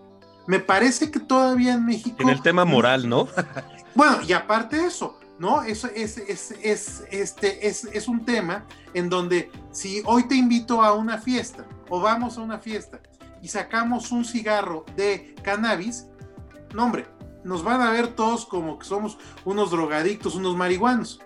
[0.47, 2.17] Me parece que todavía en México...
[2.19, 3.27] En el tema moral, ¿no?
[3.95, 5.63] bueno, y aparte de eso, ¿no?
[5.63, 10.81] Eso es, es, es, este, es, es un tema en donde si hoy te invito
[10.81, 12.99] a una fiesta o vamos a una fiesta
[13.41, 16.07] y sacamos un cigarro de cannabis,
[16.73, 17.07] no hombre,
[17.43, 21.19] nos van a ver todos como que somos unos drogadictos, unos marihuanos.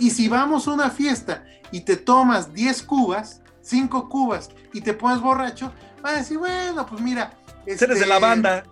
[0.00, 4.94] Y si vamos a una fiesta y te tomas 10 cubas, 5 cubas y te
[4.94, 7.32] pones borracho, van a decir, bueno, pues mira.
[7.66, 8.64] Este, Eres de la banda.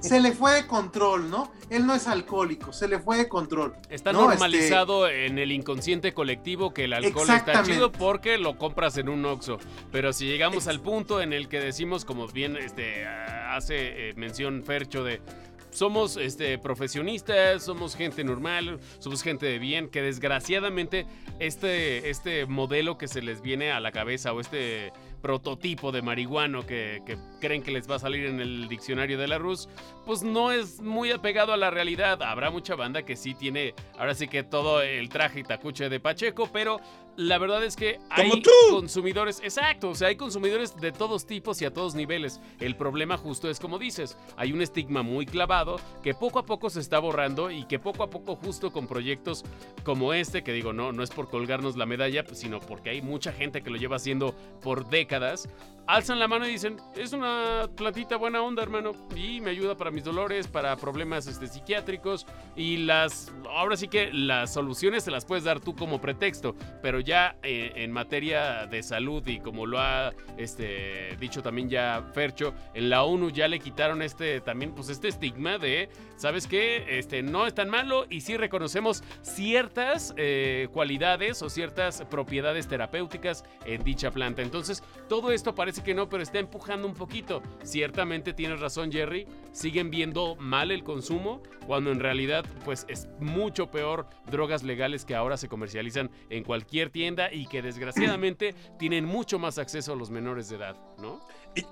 [0.00, 1.52] Se le fue de control, ¿no?
[1.70, 3.76] Él no es alcohólico, se le fue de control.
[3.90, 8.96] Está normalizado este en el inconsciente colectivo que el alcohol está chido porque lo compras
[8.96, 9.58] en un Oxxo.
[9.92, 14.62] Pero si llegamos al punto en el que decimos, como bien este, hace eh, mención
[14.64, 15.20] Fercho de
[15.70, 21.06] somos este, profesionistas, somos gente normal, somos gente de bien, que desgraciadamente
[21.38, 26.66] este, este modelo que se les viene a la cabeza o este prototipo de marihuano
[26.66, 27.02] que,
[27.40, 29.68] creen que les va a salir en el diccionario de la Rus,
[30.04, 32.22] pues no es muy apegado a la realidad.
[32.22, 36.00] Habrá mucha banda que sí tiene, ahora sí que todo el traje y tacuche de
[36.00, 36.80] Pacheco, pero
[37.18, 38.30] la verdad es que hay
[38.70, 42.40] consumidores, exacto, o sea, hay consumidores de todos tipos y a todos niveles.
[42.60, 46.70] El problema justo es como dices, hay un estigma muy clavado que poco a poco
[46.70, 49.44] se está borrando y que poco a poco justo con proyectos
[49.82, 53.32] como este, que digo, no, no es por colgarnos la medalla, sino porque hay mucha
[53.32, 55.48] gente que lo lleva haciendo por décadas, décadas
[55.88, 59.90] alzan la mano y dicen, es una plantita buena onda, hermano, y me ayuda para
[59.90, 65.24] mis dolores, para problemas este, psiquiátricos, y las, ahora sí que las soluciones se las
[65.24, 69.78] puedes dar tú como pretexto, pero ya eh, en materia de salud y como lo
[69.80, 74.90] ha este, dicho también ya Fercho, en la ONU ya le quitaron este también pues
[74.90, 76.98] este estigma de, ¿sabes qué?
[76.98, 83.42] Este, no es tan malo y sí reconocemos ciertas eh, cualidades o ciertas propiedades terapéuticas
[83.64, 84.42] en dicha planta.
[84.42, 87.42] Entonces, todo esto parece que no, pero está empujando un poquito.
[87.62, 93.70] Ciertamente tienes razón Jerry, siguen viendo mal el consumo cuando en realidad pues es mucho
[93.70, 99.38] peor drogas legales que ahora se comercializan en cualquier tienda y que desgraciadamente tienen mucho
[99.38, 101.20] más acceso a los menores de edad, ¿no?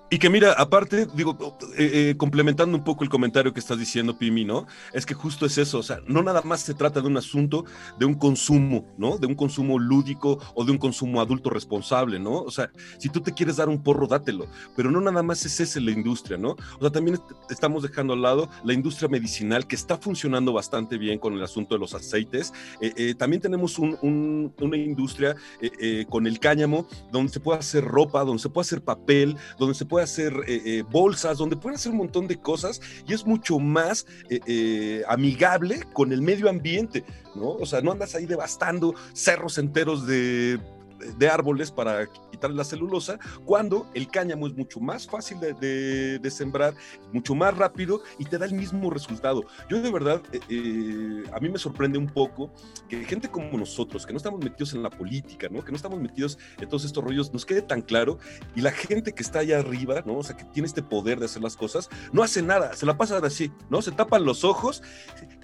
[0.09, 1.37] Y, que mira, aparte, digo,
[1.76, 4.66] eh, eh, complementando un poco el comentario que estás diciendo, Pimi, ¿no?
[4.93, 7.64] Es que justo es eso, o sea, no nada más se trata de un asunto
[7.99, 9.18] de un consumo, ¿no?
[9.18, 12.41] De un consumo lúdico o de un consumo adulto responsable, ¿no?
[12.41, 15.61] O sea, si tú te quieres dar un porro, dátelo, pero no nada más es
[15.61, 16.51] ese la industria, ¿no?
[16.51, 17.20] O sea, también
[17.51, 21.74] estamos dejando al lado la industria medicinal que está funcionando bastante bien con el asunto
[21.74, 22.53] de los aceites.
[22.80, 25.37] Eh, también tenemos una industria
[26.09, 29.84] con el cáñamo donde se puede hacer ropa, donde se puede hacer papel, donde se
[29.84, 33.58] puede hacer eh, eh, bolsas, donde pueden hacer un montón de cosas y es mucho
[33.58, 37.04] más eh, amigable con el medio ambiente,
[37.34, 37.50] ¿no?
[37.50, 40.58] O sea, no andas ahí devastando cerros enteros de
[41.18, 42.08] de árboles para
[42.43, 46.74] la celulosa, cuando el cáñamo es mucho más fácil de, sembrar,
[47.12, 49.45] mucho más rápido y te da el mismo resultado.
[49.68, 52.53] Yo de verdad, eh, eh, a mí me sorprende un poco
[52.89, 55.64] que gente como nosotros, que no estamos metidos en la política, ¿no?
[55.64, 58.18] que no estamos metidos en todos estos rollos, nos quede tan claro
[58.55, 60.18] y la gente que está allá arriba, ¿no?
[60.18, 62.97] o sea, que tiene este poder de hacer las cosas, no hace nada, se la
[62.97, 63.82] pasa así, ¿no?
[63.82, 64.82] Se tapan los ojos.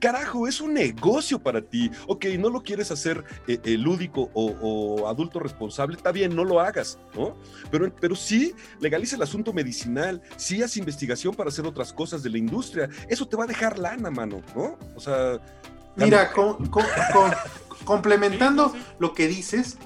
[0.00, 1.90] Carajo, es un negocio para ti.
[2.06, 6.60] Ok, no lo quieres hacer eh, lúdico o, o adulto responsable, está bien, no lo
[6.60, 6.81] hagas,
[7.14, 7.36] ¿no?
[7.70, 12.30] Pero, pero sí legaliza el asunto medicinal, sí haz investigación para hacer otras cosas de
[12.30, 12.88] la industria.
[13.08, 14.78] Eso te va a dejar lana, mano, ¿no?
[14.96, 15.40] O sea.
[15.96, 16.30] Mira,
[17.84, 19.76] complementando lo que dices,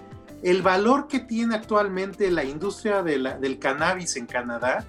[0.42, 4.86] el valor que tiene actualmente la industria del cannabis en Canadá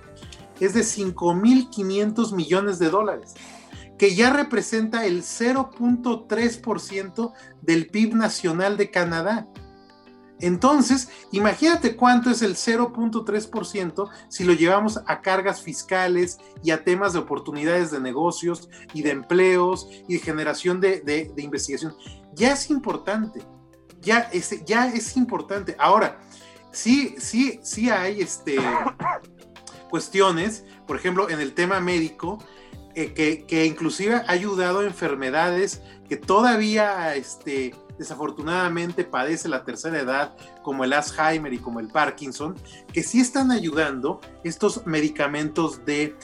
[0.60, 3.36] es de 5.500 millones de dólares
[3.98, 9.48] que ya representa el 0.3% del PIB nacional de Canadá.
[10.40, 17.14] Entonces, imagínate cuánto es el 0.3% si lo llevamos a cargas fiscales y a temas
[17.14, 21.96] de oportunidades de negocios y de empleos y de generación de, investigación.
[22.34, 23.42] Ya es importante,
[24.02, 25.76] ya es, importante.
[25.80, 26.20] Ahora,
[26.72, 28.58] sí, sí, sí hay este,
[29.90, 32.38] cuestiones, por ejemplo, en el tema médico,
[32.94, 40.00] eh, que, que, inclusive ha ayudado a enfermedades que todavía este, desafortunadamente padece la tercera
[40.00, 42.56] edad, como el Alzheimer y como el Parkinson,
[42.94, 46.16] que sí están ayudando estos medicamentos de,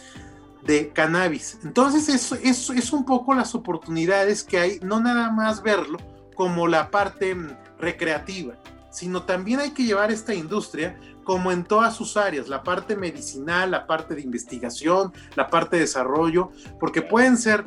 [0.65, 1.59] de cannabis.
[1.63, 5.97] Entonces, eso, eso es un poco las oportunidades que hay, no nada más verlo
[6.35, 8.55] como la parte mm, recreativa,
[8.91, 13.71] sino también hay que llevar esta industria como en todas sus áreas, la parte medicinal,
[13.71, 17.65] la parte de investigación, la parte de desarrollo, porque pueden ser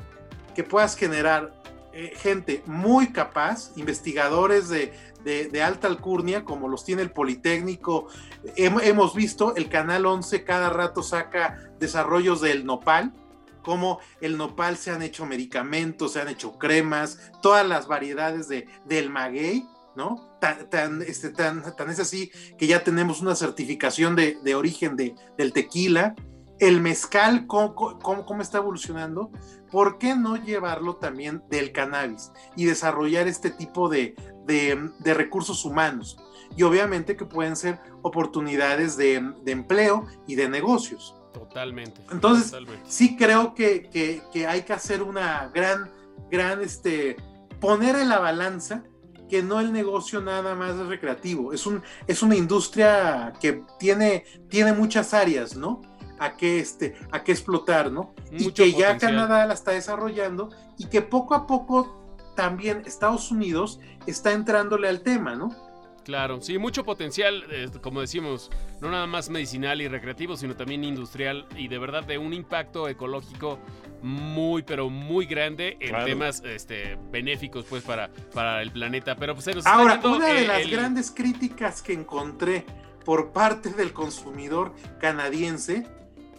[0.54, 1.55] que puedas generar
[1.99, 4.92] eh, gente muy capaz, investigadores de,
[5.24, 8.09] de, alta alcurnia, como los tiene el Politécnico.
[8.55, 13.14] hemos visto, el Canal 11 cada rato saca desarrollos del nopal,
[13.62, 18.68] como el nopal se han hecho medicamentos, se han hecho cremas, todas las variedades de,
[18.84, 19.66] del maguey,
[19.97, 20.36] ¿no?
[20.38, 25.14] Tan, este, tan, tan, es así que ya tenemos una certificación de, de origen de,
[25.38, 26.14] del tequila.
[26.59, 29.30] El mezcal, ¿cómo, cómo, está evolucionando?
[29.70, 34.14] ¿Por qué no llevarlo también del cannabis y desarrollar este tipo de,
[34.46, 36.16] de, recursos humanos?
[36.57, 41.14] Y obviamente que pueden ser oportunidades de, empleo y de negocios.
[41.34, 42.00] Totalmente.
[42.11, 45.90] Entonces, sí creo que, que, que, hay que hacer una gran,
[46.30, 47.16] gran, este,
[47.61, 48.82] poner en la balanza
[49.28, 54.24] que no el negocio nada más es recreativo, es, un, es una industria que tiene,
[54.48, 55.82] tiene muchas áreas, ¿no?
[56.18, 58.14] A qué, este, a qué explotar, ¿no?
[58.30, 63.80] y que ya Canadá la está desarrollando y que poco a poco también Estados Unidos
[64.06, 65.54] está entrándole al tema, ¿no?
[66.06, 68.48] Claro, sí, mucho potencial, eh, como decimos,
[68.80, 72.88] no nada más medicinal y recreativo, sino también industrial y de verdad de un impacto
[72.88, 73.58] ecológico
[74.02, 79.16] muy, pero muy grande en temas este, benéficos pues para, para el planeta.
[79.16, 82.64] Pero pues se Ahora, una de las grandes críticas que encontré
[83.04, 85.88] por parte del consumidor canadiense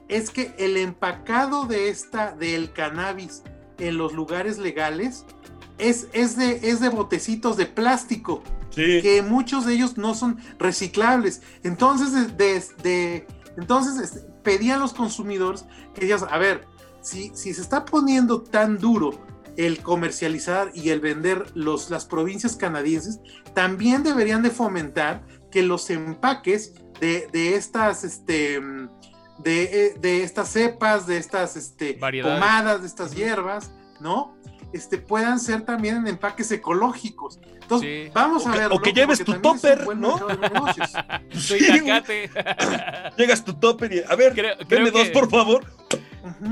[0.08, 3.44] es que el empacado de esta, del cannabis
[3.78, 5.26] en los lugares legales
[5.78, 8.44] es, es, de, es de botecitos de plástico.
[8.76, 11.42] Que muchos de ellos no son reciclables.
[11.64, 13.26] Entonces, de,
[13.58, 16.68] entonces este, pedían los consumidores que digas, a ver,
[17.02, 22.56] si, si se está poniendo tan duro el comercializar y el vender los, las provincias
[22.56, 23.20] canadienses,
[23.56, 28.62] también deberían de fomentar que los empaques de, de estas, este,
[29.40, 34.36] de, de, estas cepas, de estas este, pomadas, de estas hierbas, ¿no?
[34.74, 37.40] Este, puedan ser también en empaques ecológicos.
[37.62, 38.72] Entonces, vamos a ver.
[38.72, 40.18] O que lleves tu topper, ¿no?
[41.32, 41.58] sí,
[43.18, 44.34] Llegas tu topper y, a ver,
[44.68, 45.66] creo, dos, por favor.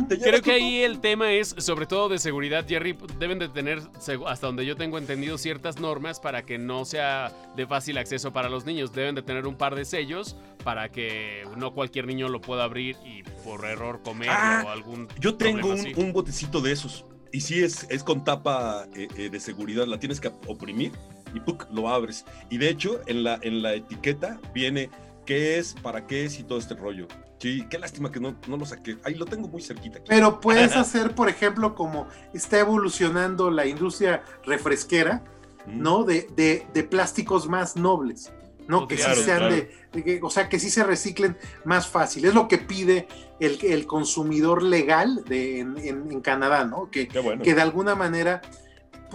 [0.08, 3.82] Creo que ahí el tema es, sobre todo de seguridad, Jerry, deben de tener,
[4.26, 8.50] hasta donde yo tengo entendido, ciertas normas para que no sea de fácil acceso para
[8.50, 8.94] los niños.
[8.94, 12.96] Deben de tener un par de sellos para que no cualquier niño lo pueda abrir
[13.06, 15.08] y por error comer ah, o algún...
[15.20, 17.06] Yo tengo un, botecito de esos.
[17.32, 20.92] Y sí, es, es con tapa eh, eh, de seguridad, la tienes que oprimir
[21.34, 21.68] y ¡puc!
[21.72, 22.26] lo abres.
[22.50, 24.90] Y de hecho, en la, en la etiqueta viene
[25.26, 27.08] qué es, para qué es y todo este rollo.
[27.40, 28.98] Sí, qué lástima que no, no lo saqué.
[29.04, 30.00] Ahí lo tengo muy cerquita.
[30.08, 35.24] Pero puedes hacer, por ejemplo, como está evolucionando la industria refresquera,
[35.66, 35.82] mm.
[35.82, 36.04] ¿no?
[36.04, 36.28] De,
[36.74, 38.32] de, plásticos más nobles.
[38.68, 38.88] ¿no?
[38.88, 42.26] que sí sean de, o sea, que sí se reciclen más fácil.
[42.26, 43.08] Es lo que pide
[43.40, 46.90] el, el consumidor legal de, en, en, Canadá, ¿no?
[46.90, 48.42] Que, que de alguna manera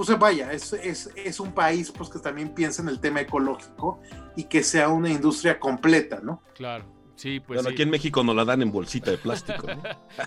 [0.07, 4.01] pues vaya, es, es, es, un país pues, que también piensa en el tema ecológico
[4.35, 6.43] y que sea una industria completa, ¿no?
[6.55, 7.00] Claro.
[7.21, 9.67] Sí, pues bueno, aquí en México nos la dan en bolsita de plástico.
[9.67, 9.83] ¿no?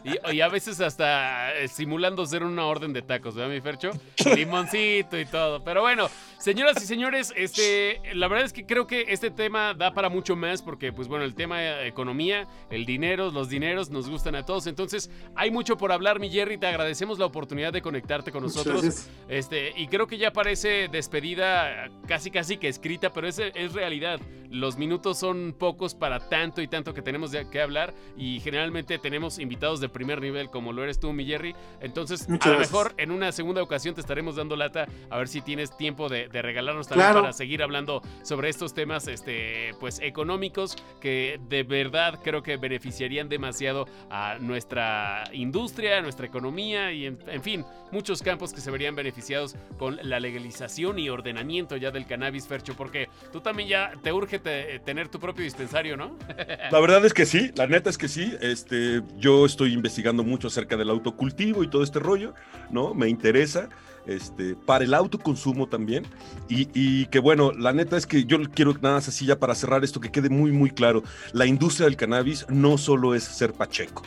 [0.31, 3.89] y, a veces hasta eh, simulando ser una orden de tacos, ¿verdad, mi Fercho?
[4.35, 5.63] Limoncito y todo.
[5.63, 9.95] Pero bueno, señoras y señores, este, la verdad es que creo que este tema da
[9.95, 14.07] para mucho más porque, pues bueno, el tema de economía, el dinero, los dineros nos
[14.07, 14.67] gustan a todos.
[14.67, 16.59] Entonces, hay mucho por hablar, mi Jerry.
[16.59, 19.07] Te agradecemos la oportunidad de conectarte con nosotros.
[19.27, 24.19] Este, y creo que ya parece despedida casi casi que escrita, pero es, es realidad.
[24.51, 28.97] Los minutos son pocos para tanto y tanto que tenemos de que hablar y generalmente
[28.97, 31.55] tenemos invitados de primer nivel como lo eres tú, mi Jerry.
[31.81, 35.41] Entonces, a lo mejor en una segunda ocasión te estaremos dando lata a ver si
[35.41, 41.39] tienes tiempo de, regalarnos también para seguir hablando sobre estos temas este, pues económicos que
[41.47, 47.43] de verdad creo que beneficiarían demasiado a nuestra industria, a nuestra economía y en, en
[47.43, 52.47] fin, muchos campos que se verían beneficiados con la legalización y ordenamiento ya del cannabis,
[52.47, 56.17] Fercho, porque tú también ya te urge tener tu propio dispensario, ¿no?
[56.73, 58.33] La verdad es que sí, la neta es que sí.
[58.41, 62.33] Este, yo estoy investigando mucho acerca del autocultivo y todo este rollo,
[62.71, 62.95] ¿no?
[62.95, 63.69] Me interesa.
[64.07, 66.07] Este, para el autoconsumo también.
[66.49, 69.53] Y, y, que bueno, la neta es que yo quiero nada más así ya para
[69.53, 71.03] cerrar esto, que quede muy, muy claro.
[71.31, 74.01] La industria del cannabis no solo es ser pacheco.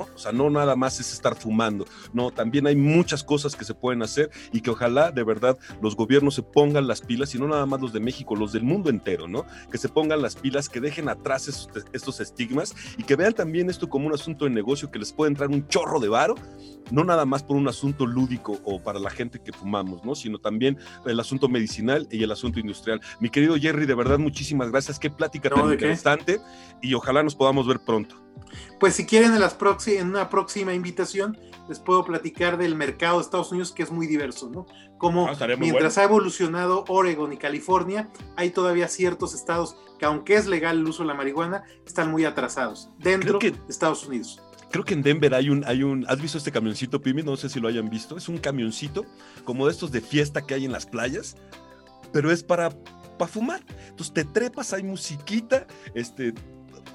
[0.00, 3.74] O sea, no nada más es estar fumando, no, también hay muchas cosas que se
[3.74, 7.48] pueden hacer y que ojalá de verdad los gobiernos se pongan las pilas y no
[7.48, 9.44] nada más los de México, los del mundo entero, ¿no?
[9.70, 11.48] Que se pongan las pilas, que dejen atrás
[11.92, 15.30] estos, estigmas y que vean también esto como un asunto de negocio que les puede
[15.30, 16.34] entrar un chorro de varo,
[16.90, 20.14] no nada más por un asunto lúdico o para la gente que fumamos, ¿no?
[20.14, 23.00] Sino también el asunto medicinal y el asunto industrial.
[23.20, 24.98] Mi querido Jerry, de verdad, muchísimas gracias.
[24.98, 26.40] Qué plática tan interesante
[26.80, 28.21] y ojalá nos podamos ver pronto.
[28.80, 29.56] Pues si quieren en, las
[29.86, 34.06] en una próxima invitación, les puedo platicar del mercado de Estados Unidos, que es muy
[34.06, 34.66] diverso, ¿no?
[34.98, 36.00] Como Ah, mientras bueno.
[36.00, 41.02] ha evolucionado Oregon y California, hay todavía ciertos estados que, aunque es legal el uso
[41.02, 44.40] de la marihuana, están muy atrasados dentro que- de Estados Unidos.
[44.70, 46.06] Creo que en Denver hay un, hay un.
[46.08, 47.22] ¿Has visto este camioncito, Pimi?
[47.22, 48.16] No sé si lo hayan visto.
[48.16, 49.04] Es un camioncito
[49.44, 51.36] como de estos de fiesta que hay en las playas,
[52.10, 52.70] pero es para,
[53.18, 53.60] para fumar.
[53.90, 56.32] Entonces te trepas, hay musiquita, este.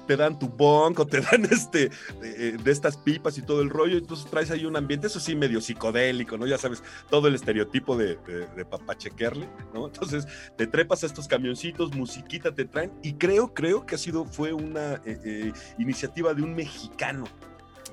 [0.06, 1.90] Te dan tu bong o te dan este
[2.22, 3.98] eh, de estas pipas y todo el rollo.
[3.98, 6.46] Entonces traes ahí un ambiente, eso sí, medio psicodélico, ¿no?
[6.46, 9.86] Ya sabes, todo el estereotipo de, de, de papachequearle, ¿no?
[9.86, 10.26] Entonces
[10.56, 12.92] te trepas a estos camioncitos, musiquita te traen.
[13.02, 17.24] Y creo, creo que ha sido, fue una eh, eh, iniciativa de un mexicano.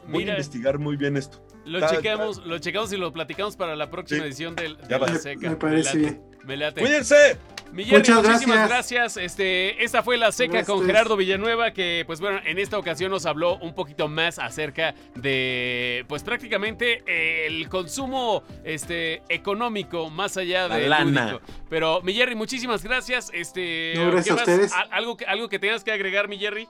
[0.07, 0.33] Voy Mira.
[0.33, 1.41] a investigar muy bien esto.
[1.65, 4.27] Lo Está- checamos, lo checamos y lo platicamos para la próxima Sí.
[4.27, 5.15] edición del, de Ya la va.
[5.17, 5.49] seca.
[5.49, 6.21] Me parece bien.
[6.45, 6.81] Me late.
[6.81, 7.37] ¡Cuídense!
[7.75, 8.69] Jerry, Muchas muchísimas gracias.
[9.15, 9.17] gracias.
[9.17, 10.77] Este, esta fue la seca Gracias.
[10.77, 14.93] con Gerardo Villanueva, que pues bueno, en esta ocasión nos habló un poquito más acerca
[15.15, 21.31] de pues prácticamente eh, el consumo este económico más allá La de lana.
[21.33, 21.45] lúdico.
[21.69, 23.29] Pero mi Jerry, muchísimas gracias.
[23.33, 24.71] Este, No, gracias ¿qué a ustedes.
[24.71, 26.69] ¿Al- Algo que algo que tengas que agregar, mi Jerry.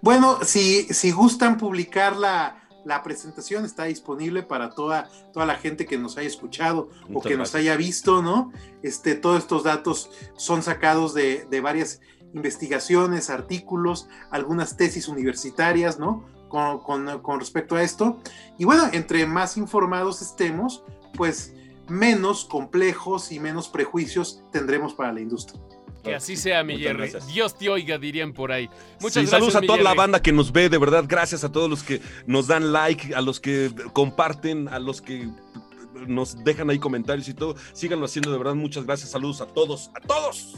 [0.00, 5.86] Bueno, si, si gustan publicar la, la presentación, está disponible para toda, toda la gente
[5.86, 8.52] que nos haya escuchado o que nos haya visto, ¿no?
[8.82, 12.00] Este, todos estos datos son sacados de, de varias
[12.34, 16.24] investigaciones, artículos, algunas tesis universitarias, ¿no?
[16.48, 18.20] Con, con- con respecto a esto.
[18.58, 20.84] Y bueno, entre más informados estemos,
[21.16, 21.54] pues
[21.88, 25.60] menos complejos y menos prejuicios tendremos para la industria.
[26.04, 26.98] Que así sea, mi Muchas Jerry.
[27.10, 27.26] gracias.
[27.32, 28.66] Dios te oiga, dirían por ahí.
[29.00, 29.30] Muchas Sí, gracias.
[29.30, 31.04] saludos a mi toda la banda que nos ve, de verdad.
[31.08, 35.28] Gracias a todos los que nos dan like, a los que comparten, a los que
[36.06, 37.56] nos dejan ahí comentarios y todo.
[37.72, 38.54] Síganlo haciendo, de verdad.
[38.54, 39.10] Muchas gracias.
[39.10, 40.54] Saludos a todos, a todos.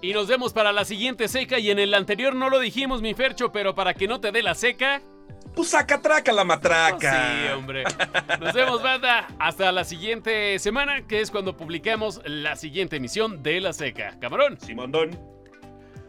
[0.00, 1.58] Y nos vemos para la siguiente seca.
[1.58, 4.42] Y en el anterior no lo dijimos, mi Fercho, pero para que no te dé
[4.42, 5.02] la seca.
[5.54, 7.12] Pues saca traca la Oh, matraca.
[7.12, 7.84] sí, hombre.
[8.40, 9.26] Nos vemos, banda.
[9.38, 14.16] Hasta la siguiente semana, que es cuando publicamos la siguiente emisión de La Seca.
[14.20, 14.58] Camarón.
[14.60, 15.31] Simondón.